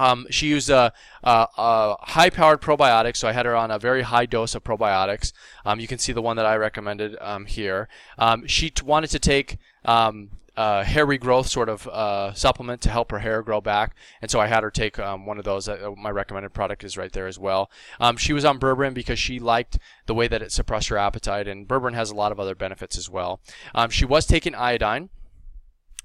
Um, 0.00 0.26
she 0.30 0.46
used 0.46 0.70
a, 0.70 0.94
a, 1.22 1.46
a, 1.58 1.96
high-powered 2.00 2.62
probiotic, 2.62 3.16
so 3.16 3.28
I 3.28 3.32
had 3.32 3.44
her 3.44 3.54
on 3.54 3.70
a 3.70 3.78
very 3.78 4.00
high 4.00 4.24
dose 4.24 4.54
of 4.54 4.64
probiotics. 4.64 5.34
Um, 5.66 5.78
you 5.78 5.86
can 5.86 5.98
see 5.98 6.14
the 6.14 6.22
one 6.22 6.36
that 6.36 6.46
I 6.46 6.56
recommended 6.56 7.18
um, 7.20 7.44
here. 7.44 7.86
Um, 8.16 8.46
she 8.46 8.72
wanted 8.82 9.10
to 9.10 9.18
take 9.18 9.58
um, 9.84 10.30
a 10.56 10.84
hair 10.84 11.06
regrowth 11.06 11.48
sort 11.48 11.68
of 11.68 11.86
uh, 11.86 12.32
supplement 12.32 12.80
to 12.80 12.90
help 12.90 13.10
her 13.10 13.18
hair 13.18 13.42
grow 13.42 13.60
back, 13.60 13.94
and 14.22 14.30
so 14.30 14.40
I 14.40 14.46
had 14.46 14.62
her 14.62 14.70
take 14.70 14.98
um, 14.98 15.26
one 15.26 15.36
of 15.36 15.44
those. 15.44 15.68
Uh, 15.68 15.90
my 15.98 16.10
recommended 16.10 16.54
product 16.54 16.82
is 16.82 16.96
right 16.96 17.12
there 17.12 17.26
as 17.26 17.38
well. 17.38 17.70
she 18.16 18.32
was 18.32 18.46
on 18.46 18.58
berberine 18.58 18.94
because 18.94 19.18
she 19.18 19.38
liked 19.38 19.78
the 20.06 20.14
way 20.14 20.28
that 20.28 20.40
it 20.40 20.50
suppressed 20.50 20.88
her 20.88 20.96
appetite, 20.96 21.46
and 21.46 21.68
berberine 21.68 21.94
has 21.94 22.10
a 22.10 22.14
lot 22.14 22.32
of 22.32 22.40
other 22.40 22.54
benefits 22.54 22.96
as 22.96 23.10
well. 23.10 23.42
she 23.90 24.06
was 24.06 24.24
taking 24.24 24.54
iodine 24.54 25.10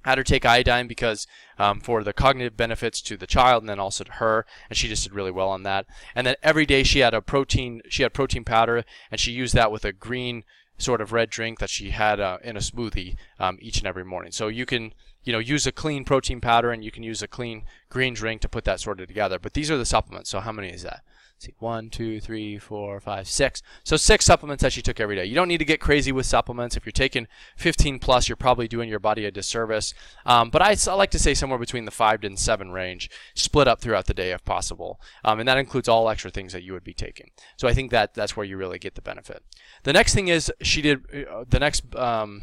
had 0.06 0.20
her 0.20 0.24
take 0.24 0.46
iodine 0.46 0.88
because 0.88 1.26
um, 1.58 1.80
for 1.80 2.04
the 2.04 2.14
cognitive 2.14 2.56
benefits 2.56 3.02
to 3.02 3.18
the 3.18 3.26
child 3.26 3.64
and 3.64 3.70
then 3.70 3.80
also 3.80 4.04
to 4.04 4.12
her 4.14 4.46
and 4.70 4.78
she 4.78 4.88
just 4.88 5.04
did 5.04 5.14
really 5.14 5.32
well 5.32 5.50
on 5.50 5.64
that. 5.64 5.88
And 6.14 6.28
then 6.28 6.36
every 6.44 6.68
day 6.68 6.84
she 6.84 7.00
had 7.00 7.16
a 7.16 7.22
protein 7.22 7.82
she 7.90 8.04
had 8.04 8.14
protein 8.14 8.44
powder 8.44 8.86
and 9.10 9.20
she 9.20 9.32
used 9.32 9.56
that 9.56 9.72
with 9.72 9.84
a 9.84 9.92
green 9.92 10.44
sort 10.78 11.02
of 11.02 11.12
red 11.12 11.32
drink 11.32 11.58
that 11.58 11.72
she 11.72 11.90
had 11.90 12.20
uh, 12.20 12.38
in 12.44 12.56
a 12.56 12.60
smoothie 12.60 13.16
um, 13.40 13.58
each 13.60 13.80
and 13.80 13.88
every 13.88 14.06
morning. 14.06 14.32
So 14.32 14.48
you 14.48 14.68
can 14.68 14.94
you 15.24 15.34
know 15.34 15.40
use 15.40 15.66
a 15.66 15.72
clean 15.72 16.06
protein 16.06 16.40
powder 16.40 16.72
and 16.72 16.84
you 16.84 16.92
can 16.92 17.02
use 17.02 17.24
a 17.24 17.28
clean 17.28 17.64
green 17.90 18.14
drink 18.14 18.42
to 18.42 18.50
put 18.50 18.64
that 18.66 18.80
sort 18.80 19.00
of 19.00 19.08
together. 19.08 19.40
But 19.40 19.56
these 19.56 19.72
are 19.72 19.78
the 19.78 19.86
supplements. 19.86 20.30
So 20.30 20.40
how 20.40 20.52
many 20.52 20.70
is 20.70 20.84
that 20.84 21.02
see, 21.38 21.54
one, 21.60 21.90
two, 21.90 22.20
three, 22.20 22.58
four, 22.58 23.00
five, 23.00 23.28
six. 23.28 23.62
So 23.84 23.98
six 23.98 24.26
supplements 24.26 24.62
that 24.64 24.74
she 24.74 24.82
took 24.82 25.00
every 25.00 25.16
day. 25.16 25.26
You 25.26 25.36
don't 25.36 25.48
need 25.48 25.58
to 25.60 25.66
get 25.66 25.80
crazy 25.80 26.12
with 26.12 26.26
supplements. 26.26 26.76
If 26.76 26.86
you're 26.86 26.92
taking 26.92 27.28
15 27.58 28.00
plus, 28.00 28.30
you're 28.30 28.36
probably 28.36 28.68
doing 28.68 28.90
your 28.90 29.00
body 29.00 29.26
a 29.26 29.32
disservice. 29.32 29.94
Um, 30.26 30.50
but 30.50 30.62
I, 30.62 30.76
I, 30.90 30.94
like 30.96 31.12
to 31.12 31.20
say 31.20 31.34
somewhere 31.34 31.60
between 31.60 31.86
the 31.86 31.92
five 31.92 32.24
and 32.24 32.40
seven 32.40 32.72
range, 32.72 33.10
split 33.34 33.68
up 33.68 33.82
throughout 33.82 34.06
the 34.06 34.14
day 34.14 34.32
if 34.32 34.44
possible. 34.46 35.00
Um, 35.24 35.40
and 35.40 35.48
that 35.48 35.58
includes 35.58 35.88
all 35.88 36.10
extra 36.10 36.32
things 36.32 36.54
that 36.54 36.64
you 36.64 36.74
would 36.74 36.84
be 36.84 36.94
taking. 36.94 37.32
So 37.58 37.68
I 37.68 37.74
think 37.74 37.92
that 37.92 38.14
that's 38.14 38.36
where 38.38 38.46
you 38.46 38.58
really 38.58 38.80
get 38.80 38.96
the 38.96 39.02
benefit. 39.02 39.44
The 39.84 39.94
next 39.94 40.14
thing 40.14 40.28
is 40.28 40.52
she 40.62 40.82
did 40.82 41.28
uh, 41.30 41.46
the 41.48 41.60
next. 41.60 41.96
Um, 41.96 42.42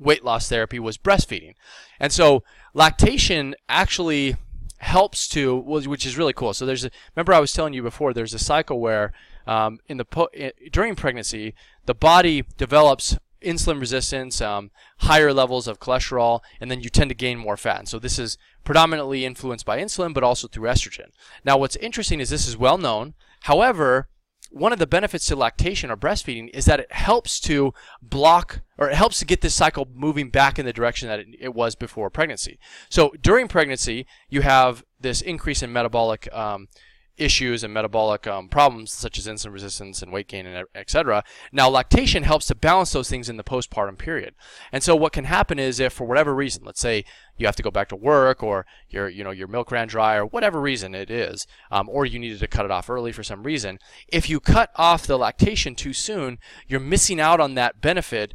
weight 0.00 0.24
loss 0.24 0.48
therapy 0.48 0.80
was 0.80 0.96
breastfeeding. 0.96 1.54
And 2.00 2.10
so 2.10 2.42
lactation 2.72 3.54
actually 3.68 4.36
helps 4.80 5.28
to, 5.28 5.54
which 5.56 6.06
is 6.06 6.16
really 6.16 6.32
cool. 6.32 6.54
So 6.54 6.64
there's 6.64 6.84
a, 6.84 6.90
remember 7.14 7.34
I 7.34 7.40
was 7.40 7.52
telling 7.52 7.74
you 7.74 7.82
before, 7.82 8.12
there's 8.12 8.34
a 8.34 8.38
cycle 8.38 8.80
where 8.80 9.12
um, 9.46 9.78
in 9.88 9.98
the 9.98 10.04
po- 10.04 10.30
during 10.72 10.94
pregnancy, 10.96 11.54
the 11.86 11.94
body 11.94 12.44
develops 12.56 13.16
insulin 13.42 13.80
resistance, 13.80 14.40
um, 14.40 14.70
higher 14.98 15.32
levels 15.32 15.66
of 15.68 15.80
cholesterol, 15.80 16.40
and 16.60 16.70
then 16.70 16.80
you 16.80 16.88
tend 16.90 17.10
to 17.10 17.14
gain 17.14 17.38
more 17.38 17.56
fat. 17.56 17.78
And 17.78 17.88
so 17.88 17.98
this 17.98 18.18
is 18.18 18.38
predominantly 18.64 19.24
influenced 19.24 19.66
by 19.66 19.78
insulin, 19.78 20.14
but 20.14 20.24
also 20.24 20.48
through 20.48 20.68
estrogen. 20.68 21.10
Now, 21.44 21.56
what's 21.56 21.76
interesting 21.76 22.20
is 22.20 22.30
this 22.30 22.48
is 22.48 22.56
well 22.56 22.78
known. 22.78 23.14
However, 23.42 24.08
one 24.50 24.72
of 24.72 24.78
the 24.78 24.86
benefits 24.86 25.26
to 25.26 25.36
lactation 25.36 25.90
or 25.90 25.96
breastfeeding 25.96 26.50
is 26.52 26.64
that 26.64 26.80
it 26.80 26.92
helps 26.92 27.40
to 27.40 27.72
block 28.02 28.60
or 28.76 28.90
it 28.90 28.96
helps 28.96 29.18
to 29.20 29.24
get 29.24 29.40
this 29.40 29.54
cycle 29.54 29.88
moving 29.94 30.28
back 30.28 30.58
in 30.58 30.66
the 30.66 30.72
direction 30.72 31.08
that 31.08 31.20
it, 31.20 31.28
it 31.38 31.54
was 31.54 31.74
before 31.74 32.10
pregnancy. 32.10 32.58
So 32.88 33.12
during 33.20 33.48
pregnancy, 33.48 34.06
you 34.28 34.42
have 34.42 34.84
this 35.00 35.20
increase 35.20 35.62
in 35.62 35.72
metabolic 35.72 36.32
um, 36.34 36.68
issues 37.16 37.62
and 37.62 37.72
metabolic 37.72 38.26
um, 38.26 38.48
problems 38.48 38.92
such 38.92 39.18
as 39.18 39.26
insulin 39.26 39.52
resistance 39.52 40.02
and 40.02 40.12
weight 40.12 40.28
gain 40.28 40.46
and 40.46 40.66
etc. 40.74 41.22
Now 41.52 41.68
lactation 41.68 42.22
helps 42.22 42.46
to 42.46 42.54
balance 42.54 42.92
those 42.92 43.10
things 43.10 43.28
in 43.28 43.36
the 43.36 43.44
postpartum 43.44 43.98
period. 43.98 44.34
And 44.72 44.82
so 44.82 44.96
what 44.96 45.12
can 45.12 45.24
happen 45.24 45.58
is 45.58 45.80
if 45.80 45.92
for 45.92 46.06
whatever 46.06 46.34
reason, 46.34 46.64
let's 46.64 46.80
say 46.80 47.04
you 47.36 47.46
have 47.46 47.56
to 47.56 47.62
go 47.62 47.70
back 47.70 47.88
to 47.88 47.96
work 47.96 48.42
or 48.42 48.66
your 48.88 49.08
you 49.08 49.24
know 49.24 49.30
your 49.30 49.48
milk 49.48 49.70
ran 49.70 49.88
dry 49.88 50.16
or 50.16 50.26
whatever 50.26 50.60
reason 50.60 50.94
it 50.94 51.10
is, 51.10 51.46
um, 51.70 51.88
or 51.88 52.06
you 52.06 52.18
needed 52.18 52.40
to 52.40 52.48
cut 52.48 52.64
it 52.64 52.70
off 52.70 52.90
early 52.90 53.12
for 53.12 53.22
some 53.22 53.42
reason, 53.42 53.78
if 54.08 54.28
you 54.28 54.40
cut 54.40 54.70
off 54.76 55.06
the 55.06 55.18
lactation 55.18 55.74
too 55.74 55.92
soon, 55.92 56.38
you're 56.66 56.80
missing 56.80 57.20
out 57.20 57.40
on 57.40 57.54
that 57.54 57.80
benefit 57.80 58.34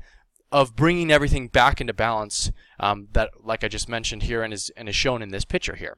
of 0.52 0.76
bringing 0.76 1.12
everything 1.12 1.48
back 1.48 1.82
into 1.82 1.94
balance 1.94 2.52
um, 2.80 3.08
that 3.14 3.30
like 3.44 3.64
I 3.64 3.68
just 3.68 3.90
mentioned 3.90 4.24
here 4.24 4.44
and 4.44 4.54
is 4.54 4.72
and 4.78 4.88
is 4.88 4.96
shown 4.96 5.22
in 5.22 5.30
this 5.30 5.46
picture 5.46 5.76
here. 5.76 5.98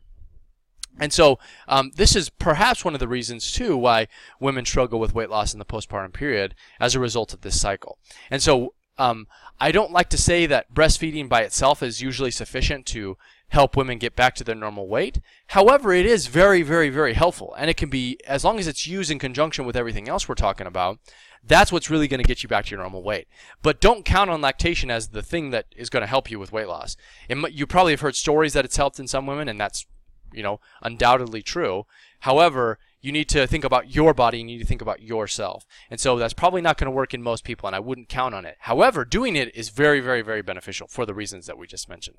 And 1.00 1.14
so 1.14 1.40
um, 1.68 1.92
this 1.96 2.16
is 2.16 2.30
perhaps 2.30 2.84
one 2.84 2.94
of 2.94 3.00
the 3.00 3.08
reasons 3.08 3.52
too 3.52 3.78
why 3.78 4.08
women 4.40 4.66
struggle 4.66 5.00
with 5.00 5.14
weight 5.14 5.30
loss 5.30 5.54
in 5.54 5.60
the 5.60 5.66
postpartum 5.66 6.14
period 6.14 6.56
as 6.80 6.96
a 6.96 7.00
result 7.00 7.34
of 7.34 7.42
this 7.42 7.60
cycle. 7.60 7.98
And 8.32 8.42
so 8.42 8.74
um, 8.98 9.28
I 9.60 9.72
don't 9.72 9.92
like 9.92 10.10
to 10.10 10.18
say 10.18 10.46
that 10.48 10.74
breastfeeding 10.74 11.30
by 11.30 11.42
itself 11.42 11.84
is 11.84 12.02
usually 12.02 12.32
sufficient 12.32 12.86
to 12.88 13.18
help 13.50 13.78
women 13.78 13.98
get 13.98 14.16
back 14.16 14.36
to 14.36 14.44
their 14.44 14.56
normal 14.56 14.88
weight. 14.88 15.22
However, 15.48 15.94
it 15.94 16.06
is 16.06 16.28
very, 16.28 16.64
very, 16.64 16.90
very 16.90 17.14
helpful, 17.14 17.54
and 17.58 17.70
it 17.70 17.78
can 17.78 17.90
be 17.90 18.20
as 18.28 18.44
long 18.44 18.60
as 18.60 18.68
it's 18.68 18.88
used 18.88 19.10
in 19.10 19.20
conjunction 19.20 19.66
with 19.66 19.78
everything 19.78 20.10
else 20.10 20.28
we're 20.28 20.36
talking 20.36 20.68
about. 20.68 21.00
That's 21.44 21.72
what's 21.72 21.90
really 21.90 22.10
going 22.10 22.22
to 22.22 22.28
get 22.28 22.44
you 22.44 22.50
back 22.50 22.66
to 22.66 22.72
your 22.72 22.82
normal 22.82 23.04
weight. 23.04 23.28
But 23.62 23.80
don't 23.80 24.04
count 24.04 24.30
on 24.30 24.42
lactation 24.42 24.92
as 24.92 25.10
the 25.10 25.22
thing 25.22 25.52
that 25.52 25.68
is 25.78 25.90
going 25.90 26.02
to 26.02 26.08
help 26.08 26.30
you 26.30 26.40
with 26.40 26.52
weight 26.52 26.68
loss. 26.68 26.98
It, 27.30 27.54
you 27.54 27.66
probably 27.66 27.94
have 27.94 28.02
heard 28.02 28.18
stories 28.18 28.52
that 28.54 28.66
it's 28.66 28.76
helped 28.76 29.00
in 29.00 29.08
some 29.08 29.26
women, 29.26 29.48
and 29.48 29.62
that's 29.62 29.86
you 30.34 30.44
know, 30.44 30.60
undoubtedly 30.82 31.42
true. 31.42 31.86
However, 32.22 32.80
you 33.02 33.12
need 33.12 33.30
to 33.30 33.48
think 33.48 33.64
about 33.64 33.94
your 33.94 34.14
body, 34.14 34.40
you 34.40 34.44
need 34.44 34.60
to 34.60 34.66
think 34.66 34.82
about 34.82 35.02
yourself. 35.02 35.66
And 35.90 36.00
so 36.00 36.18
that's 36.18 36.34
probably 36.34 36.62
not 36.62 36.78
going 36.78 36.86
to 36.86 36.96
work 36.96 37.14
in 37.14 37.22
most 37.22 37.44
people, 37.44 37.68
and 37.68 37.76
I 37.76 37.80
wouldn't 37.80 38.10
count 38.10 38.36
on 38.36 38.46
it. 38.46 38.58
However, 38.62 39.06
doing 39.06 39.36
it 39.36 39.56
is 39.56 39.70
very, 39.70 40.00
very, 40.00 40.22
very 40.22 40.42
beneficial 40.42 40.88
for 40.88 41.06
the 41.06 41.14
reasons 41.14 41.46
that 41.46 41.58
we 41.58 41.68
just 41.68 41.88
mentioned. 41.88 42.18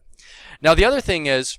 Now, 0.62 0.75
the 0.75 0.85
other 0.85 1.01
thing 1.01 1.27
is, 1.27 1.59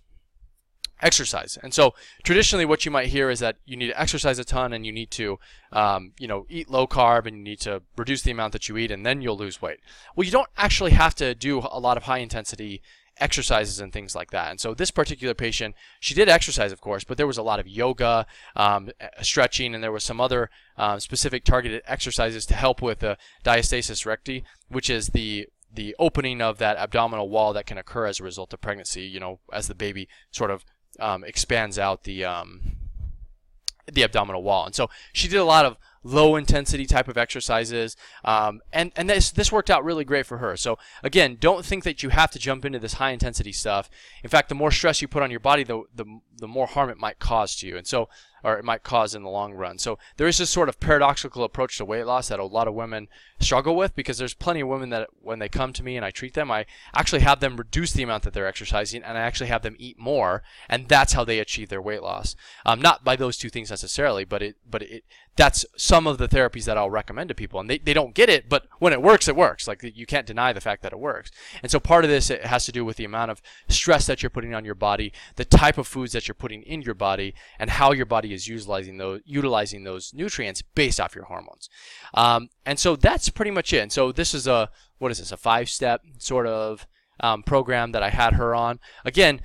exercise. 1.01 1.57
And 1.61 1.73
so 1.73 1.93
traditionally 2.23 2.65
what 2.65 2.85
you 2.85 2.91
might 2.91 3.07
hear 3.07 3.29
is 3.29 3.39
that 3.39 3.57
you 3.65 3.77
need 3.77 3.87
to 3.87 3.99
exercise 4.01 4.39
a 4.39 4.43
ton 4.43 4.73
and 4.73 4.85
you 4.85 4.91
need 4.91 5.11
to, 5.11 5.39
um, 5.71 6.13
you 6.19 6.27
know, 6.27 6.45
eat 6.49 6.69
low 6.69 6.87
carb 6.87 7.25
and 7.25 7.37
you 7.37 7.43
need 7.43 7.61
to 7.61 7.81
reduce 7.97 8.21
the 8.21 8.31
amount 8.31 8.53
that 8.53 8.67
you 8.67 8.77
eat 8.77 8.91
and 8.91 9.05
then 9.05 9.21
you'll 9.21 9.37
lose 9.37 9.61
weight. 9.61 9.79
Well, 10.15 10.25
you 10.25 10.31
don't 10.31 10.49
actually 10.57 10.91
have 10.91 11.15
to 11.15 11.35
do 11.35 11.59
a 11.59 11.79
lot 11.79 11.97
of 11.97 12.03
high 12.03 12.17
intensity 12.17 12.81
exercises 13.19 13.79
and 13.79 13.91
things 13.91 14.15
like 14.15 14.31
that. 14.31 14.49
And 14.49 14.59
so 14.59 14.73
this 14.73 14.91
particular 14.91 15.33
patient, 15.33 15.75
she 15.99 16.13
did 16.13 16.29
exercise, 16.29 16.71
of 16.71 16.81
course, 16.81 17.03
but 17.03 17.17
there 17.17 17.27
was 17.27 17.37
a 17.37 17.43
lot 17.43 17.59
of 17.59 17.67
yoga, 17.67 18.25
um, 18.55 18.89
stretching, 19.21 19.75
and 19.75 19.83
there 19.83 19.91
was 19.91 20.03
some 20.03 20.21
other 20.21 20.49
uh, 20.77 20.99
specific 20.99 21.43
targeted 21.43 21.81
exercises 21.85 22.45
to 22.47 22.53
help 22.55 22.81
with 22.81 22.99
the 22.99 23.17
diastasis 23.43 24.05
recti, 24.05 24.43
which 24.67 24.89
is 24.89 25.07
the 25.09 25.47
the 25.71 25.95
opening 25.99 26.41
of 26.41 26.57
that 26.57 26.77
abdominal 26.77 27.29
wall 27.29 27.53
that 27.53 27.67
can 27.67 27.77
occur 27.77 28.07
as 28.07 28.19
a 28.19 28.23
result 28.23 28.53
of 28.53 28.61
pregnancy. 28.61 29.03
You 29.03 29.19
know, 29.19 29.39
as 29.53 29.67
the 29.67 29.75
baby 29.75 30.07
sort 30.31 30.51
of 30.51 30.65
um, 30.99 31.23
expands 31.23 31.77
out 31.77 32.03
the 32.03 32.25
um, 32.25 32.75
the 33.91 34.03
abdominal 34.03 34.43
wall. 34.43 34.65
And 34.65 34.75
so 34.75 34.89
she 35.13 35.27
did 35.27 35.37
a 35.37 35.45
lot 35.45 35.65
of 35.65 35.77
low 36.03 36.35
intensity 36.35 36.85
type 36.85 37.07
of 37.07 37.17
exercises, 37.17 37.95
um, 38.23 38.61
and 38.71 38.91
and 38.95 39.09
this 39.09 39.31
this 39.31 39.51
worked 39.51 39.69
out 39.69 39.83
really 39.83 40.05
great 40.05 40.25
for 40.25 40.37
her. 40.37 40.55
So 40.57 40.77
again, 41.03 41.37
don't 41.39 41.65
think 41.65 41.83
that 41.83 42.03
you 42.03 42.09
have 42.09 42.31
to 42.31 42.39
jump 42.39 42.65
into 42.65 42.79
this 42.79 42.93
high 42.93 43.11
intensity 43.11 43.51
stuff. 43.51 43.89
In 44.23 44.29
fact, 44.29 44.49
the 44.49 44.55
more 44.55 44.71
stress 44.71 45.01
you 45.01 45.07
put 45.07 45.23
on 45.23 45.31
your 45.31 45.39
body, 45.39 45.63
the 45.63 45.83
the, 45.93 46.05
the 46.37 46.47
more 46.47 46.67
harm 46.67 46.89
it 46.89 46.97
might 46.97 47.19
cause 47.19 47.55
to 47.57 47.67
you. 47.67 47.77
And 47.77 47.87
so 47.87 48.09
or 48.43 48.57
it 48.57 48.65
might 48.65 48.83
cause 48.83 49.15
in 49.15 49.23
the 49.23 49.29
long 49.29 49.53
run. 49.53 49.77
So 49.77 49.97
there 50.17 50.27
is 50.27 50.37
this 50.37 50.49
sort 50.49 50.69
of 50.69 50.79
paradoxical 50.79 51.43
approach 51.43 51.77
to 51.77 51.85
weight 51.85 52.05
loss 52.05 52.29
that 52.29 52.39
a 52.39 52.45
lot 52.45 52.67
of 52.67 52.73
women 52.73 53.07
struggle 53.39 53.75
with 53.75 53.95
because 53.95 54.17
there's 54.17 54.33
plenty 54.33 54.61
of 54.61 54.67
women 54.67 54.89
that 54.89 55.09
when 55.21 55.39
they 55.39 55.49
come 55.49 55.73
to 55.73 55.83
me 55.83 55.95
and 55.95 56.05
I 56.05 56.11
treat 56.11 56.33
them, 56.33 56.51
I 56.51 56.65
actually 56.93 57.21
have 57.21 57.39
them 57.39 57.57
reduce 57.57 57.93
the 57.93 58.03
amount 58.03 58.23
that 58.23 58.33
they're 58.33 58.47
exercising 58.47 59.03
and 59.03 59.17
I 59.17 59.21
actually 59.21 59.47
have 59.47 59.61
them 59.61 59.75
eat 59.77 59.97
more, 59.97 60.43
and 60.67 60.87
that's 60.87 61.13
how 61.13 61.23
they 61.23 61.39
achieve 61.39 61.69
their 61.69 61.81
weight 61.81 62.03
loss. 62.03 62.35
Um, 62.65 62.81
not 62.81 63.03
by 63.03 63.15
those 63.15 63.37
two 63.37 63.49
things 63.49 63.69
necessarily, 63.69 64.25
but 64.25 64.41
it 64.41 64.57
but 64.69 64.81
it 64.81 65.03
that's 65.39 65.65
some 65.77 66.05
of 66.05 66.17
the 66.17 66.27
therapies 66.27 66.65
that 66.65 66.77
I'll 66.77 66.89
recommend 66.89 67.29
to 67.29 67.33
people, 67.35 67.61
and 67.61 67.69
they, 67.69 67.77
they 67.77 67.93
don't 67.93 68.13
get 68.13 68.27
it, 68.27 68.49
but 68.49 68.65
when 68.79 68.91
it 68.91 69.01
works, 69.01 69.29
it 69.29 69.37
works. 69.37 69.69
Like 69.69 69.81
you 69.81 70.05
can't 70.05 70.27
deny 70.27 70.51
the 70.51 70.59
fact 70.59 70.83
that 70.83 70.91
it 70.91 70.99
works. 70.99 71.31
And 71.63 71.71
so 71.71 71.79
part 71.79 72.03
of 72.03 72.09
this 72.09 72.29
it 72.29 72.45
has 72.45 72.65
to 72.65 72.73
do 72.73 72.83
with 72.83 72.97
the 72.97 73.05
amount 73.05 73.31
of 73.31 73.41
stress 73.69 74.05
that 74.07 74.21
you're 74.21 74.29
putting 74.29 74.53
on 74.53 74.65
your 74.65 74.75
body, 74.75 75.13
the 75.37 75.45
type 75.45 75.77
of 75.77 75.87
foods 75.87 76.11
that 76.11 76.27
you're 76.27 76.35
putting 76.35 76.63
in 76.63 76.81
your 76.81 76.93
body, 76.93 77.33
and 77.57 77.69
how 77.69 77.93
your 77.93 78.05
body 78.05 78.28
is 78.33 78.47
utilizing 78.47 78.97
those 78.97 79.21
utilizing 79.25 79.83
those 79.83 80.13
nutrients 80.13 80.61
based 80.61 80.99
off 80.99 81.15
your 81.15 81.25
hormones. 81.25 81.69
Um, 82.13 82.49
and 82.65 82.79
so 82.79 82.95
that's 82.95 83.29
pretty 83.29 83.51
much 83.51 83.73
it. 83.73 83.79
And 83.79 83.91
so 83.91 84.11
this 84.11 84.33
is 84.33 84.47
a 84.47 84.69
what 84.97 85.11
is 85.11 85.19
this 85.19 85.31
a 85.31 85.37
five 85.37 85.69
step 85.69 86.01
sort 86.17 86.47
of 86.47 86.87
um, 87.19 87.43
program 87.43 87.91
that 87.91 88.03
I 88.03 88.09
had 88.09 88.33
her 88.33 88.55
on. 88.55 88.79
Again, 89.05 89.41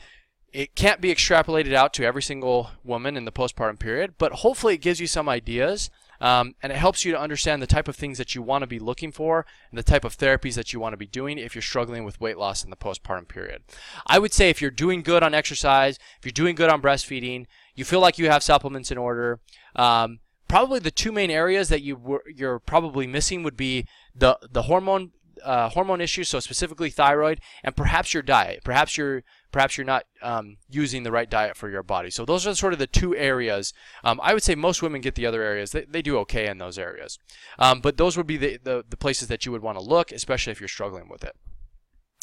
it 0.52 0.76
can't 0.76 1.00
be 1.00 1.12
extrapolated 1.12 1.74
out 1.74 1.92
to 1.94 2.04
every 2.04 2.22
single 2.22 2.70
woman 2.84 3.16
in 3.16 3.24
the 3.24 3.32
postpartum 3.32 3.78
period, 3.78 4.14
but 4.18 4.32
hopefully 4.32 4.74
it 4.74 4.80
gives 4.80 5.00
you 5.00 5.08
some 5.08 5.28
ideas 5.28 5.90
um, 6.20 6.54
and 6.62 6.72
it 6.72 6.76
helps 6.76 7.04
you 7.04 7.12
to 7.12 7.20
understand 7.20 7.60
the 7.60 7.66
type 7.66 7.88
of 7.88 7.96
things 7.96 8.18
that 8.18 8.34
you 8.34 8.42
want 8.42 8.62
to 8.62 8.66
be 8.66 8.78
looking 8.78 9.12
for 9.12 9.46
and 9.70 9.78
the 9.78 9.82
type 9.82 10.04
of 10.04 10.16
therapies 10.16 10.54
that 10.54 10.72
you 10.72 10.80
want 10.80 10.92
to 10.92 10.96
be 10.96 11.06
doing 11.06 11.38
if 11.38 11.54
you're 11.54 11.62
struggling 11.62 12.04
with 12.04 12.20
weight 12.20 12.38
loss 12.38 12.64
in 12.64 12.70
the 12.70 12.76
postpartum 12.76 13.28
period. 13.28 13.62
I 14.06 14.18
would 14.18 14.32
say 14.32 14.48
if 14.48 14.62
you're 14.62 14.70
doing 14.70 15.02
good 15.02 15.22
on 15.22 15.34
exercise, 15.34 15.98
if 16.18 16.24
you're 16.24 16.32
doing 16.32 16.54
good 16.54 16.70
on 16.70 16.80
breastfeeding, 16.80 17.46
you 17.74 17.84
feel 17.84 18.00
like 18.00 18.18
you 18.18 18.30
have 18.30 18.42
supplements 18.42 18.90
in 18.90 18.98
order. 18.98 19.40
Um, 19.76 20.20
probably 20.48 20.78
the 20.78 20.90
two 20.90 21.12
main 21.12 21.30
areas 21.30 21.68
that 21.68 21.82
you 21.82 21.96
were, 21.96 22.22
you're 22.32 22.58
probably 22.58 23.06
missing 23.06 23.42
would 23.42 23.56
be 23.56 23.86
the 24.14 24.38
the 24.50 24.62
hormone 24.62 25.12
uh, 25.42 25.68
hormone 25.68 26.00
issues, 26.00 26.28
so 26.28 26.40
specifically 26.40 26.90
thyroid, 26.90 27.40
and 27.62 27.76
perhaps 27.76 28.14
your 28.14 28.22
diet. 28.22 28.60
Perhaps 28.64 28.96
you're 28.96 29.22
perhaps 29.50 29.76
you're 29.76 29.84
not 29.84 30.04
um, 30.22 30.56
using 30.68 31.02
the 31.02 31.12
right 31.12 31.30
diet 31.30 31.56
for 31.56 31.68
your 31.68 31.82
body. 31.82 32.10
So 32.10 32.24
those 32.24 32.46
are 32.46 32.54
sort 32.54 32.72
of 32.72 32.78
the 32.78 32.86
two 32.86 33.14
areas. 33.16 33.72
Um, 34.02 34.20
I 34.22 34.34
would 34.34 34.42
say 34.42 34.54
most 34.54 34.82
women 34.82 35.00
get 35.00 35.14
the 35.14 35.26
other 35.26 35.42
areas. 35.42 35.70
They, 35.70 35.84
they 35.84 36.02
do 36.02 36.18
okay 36.18 36.48
in 36.48 36.58
those 36.58 36.78
areas. 36.78 37.18
Um, 37.58 37.80
but 37.80 37.96
those 37.96 38.16
would 38.16 38.26
be 38.26 38.36
the, 38.36 38.58
the, 38.62 38.84
the 38.88 38.96
places 38.96 39.28
that 39.28 39.46
you 39.46 39.52
would 39.52 39.62
want 39.62 39.78
to 39.78 39.84
look, 39.84 40.10
especially 40.10 40.50
if 40.50 40.60
you're 40.60 40.66
struggling 40.66 41.08
with 41.08 41.22
it. 41.22 41.36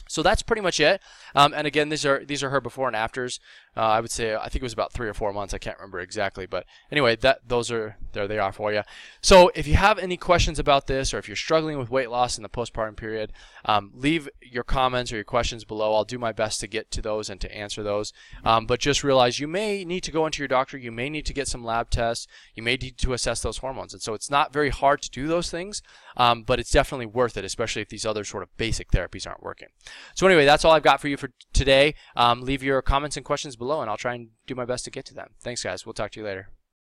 So 0.10 0.22
that's 0.22 0.42
pretty 0.42 0.62
much 0.62 0.82
it. 0.82 1.02
Um, 1.36 1.54
and 1.54 1.66
again, 1.66 1.88
these 1.88 2.06
are 2.06 2.26
these 2.26 2.44
are 2.44 2.50
her 2.50 2.60
before 2.60 2.88
and 2.88 2.98
afters. 2.98 3.40
Uh, 3.76 3.82
I 3.82 4.02
would 4.02 4.12
say 4.12 4.36
I 4.36 4.50
think 4.50 4.58
it 4.58 4.64
was 4.64 4.74
about 4.74 4.92
three 4.92 5.08
or 5.08 5.14
four 5.14 5.32
months. 5.32 5.54
I 5.54 5.58
can't 5.58 5.78
remember 5.78 6.00
exactly, 6.00 6.46
but 6.46 6.66
anyway, 6.92 7.16
that 7.18 7.48
those 7.48 7.72
are 7.72 7.98
there 8.12 8.28
they 8.28 8.40
are 8.40 8.52
for 8.52 8.74
you. 8.74 8.82
So 9.22 9.52
if 9.56 9.68
you 9.68 9.76
have 9.76 9.98
any 9.98 10.18
questions 10.18 10.60
about 10.60 10.88
this, 10.88 11.14
or 11.14 11.20
if 11.20 11.28
you're 11.28 11.38
struggling 11.38 11.78
with 11.78 11.90
weight 11.90 12.10
loss 12.10 12.38
in 12.38 12.44
the 12.44 12.50
postpartum 12.50 12.98
period, 12.98 13.32
um, 13.64 13.92
leave 13.96 14.28
your 14.42 14.64
comments 14.64 15.14
or 15.14 15.16
your 15.16 15.24
questions 15.24 15.64
below. 15.64 15.94
I'll 15.94 16.04
do 16.04 16.20
my 16.20 16.34
best 16.34 16.60
to 16.60 16.68
get 16.68 16.92
to 16.92 17.02
those 17.02 17.30
and 17.30 17.40
to 17.42 17.56
answer 17.56 17.82
those. 17.84 18.12
Um, 18.44 18.66
but 18.66 18.80
just 18.80 19.04
realize 19.04 19.40
you 19.40 19.48
may 19.48 19.86
need 19.86 20.04
to 20.04 20.12
go 20.12 20.26
into 20.26 20.42
your 20.42 20.48
doctor. 20.48 20.78
You 20.78 20.92
may 20.92 21.10
need 21.10 21.26
to 21.28 21.34
get 21.34 21.48
some 21.48 21.64
lab 21.64 21.90
tests. 21.90 22.28
You 22.56 22.64
may 22.64 22.76
need 22.76 22.98
to 22.98 23.14
assess 23.14 23.42
those 23.42 23.60
hormones. 23.60 23.94
And 23.94 24.02
so 24.02 24.14
it's 24.14 24.30
not 24.30 24.52
very 24.52 24.70
hard 24.70 25.02
to 25.04 25.10
do 25.10 25.28
those 25.28 25.50
things, 25.50 25.82
um, 26.18 26.44
but 26.44 26.60
it's 26.60 26.72
definitely 26.72 27.06
worth 27.06 27.38
it, 27.38 27.46
especially 27.46 27.82
if 27.82 27.90
these 27.90 28.06
other 28.06 28.24
sort 28.24 28.44
of 28.44 28.56
basic 28.58 28.92
therapies 28.92 29.26
aren't 29.26 29.44
working. 29.44 29.70
So 30.16 30.28
anyway, 30.28 30.46
that's 30.46 30.66
all 30.66 30.74
I've 30.74 30.84
got 30.84 31.00
for 31.00 31.08
you 31.08 31.18
for 31.18 31.32
today. 31.54 31.96
Um, 32.16 32.42
leave 32.42 32.64
your 32.64 32.82
comments 32.82 33.16
and 33.16 33.26
questions 33.26 33.56
below, 33.62 33.82
and 33.82 33.90
I'll 33.90 34.06
try 34.06 34.16
and 34.16 34.30
do 34.48 34.56
my 34.56 34.66
best 34.66 34.84
to 34.86 34.92
get 34.92 35.06
to 35.06 35.14
them. 35.14 35.30
Thanks, 35.40 35.64
guys. 35.64 35.86
We'll 35.86 35.94
talk 35.94 36.12
to 36.12 36.20
you 36.20 36.26
later. 36.26 36.50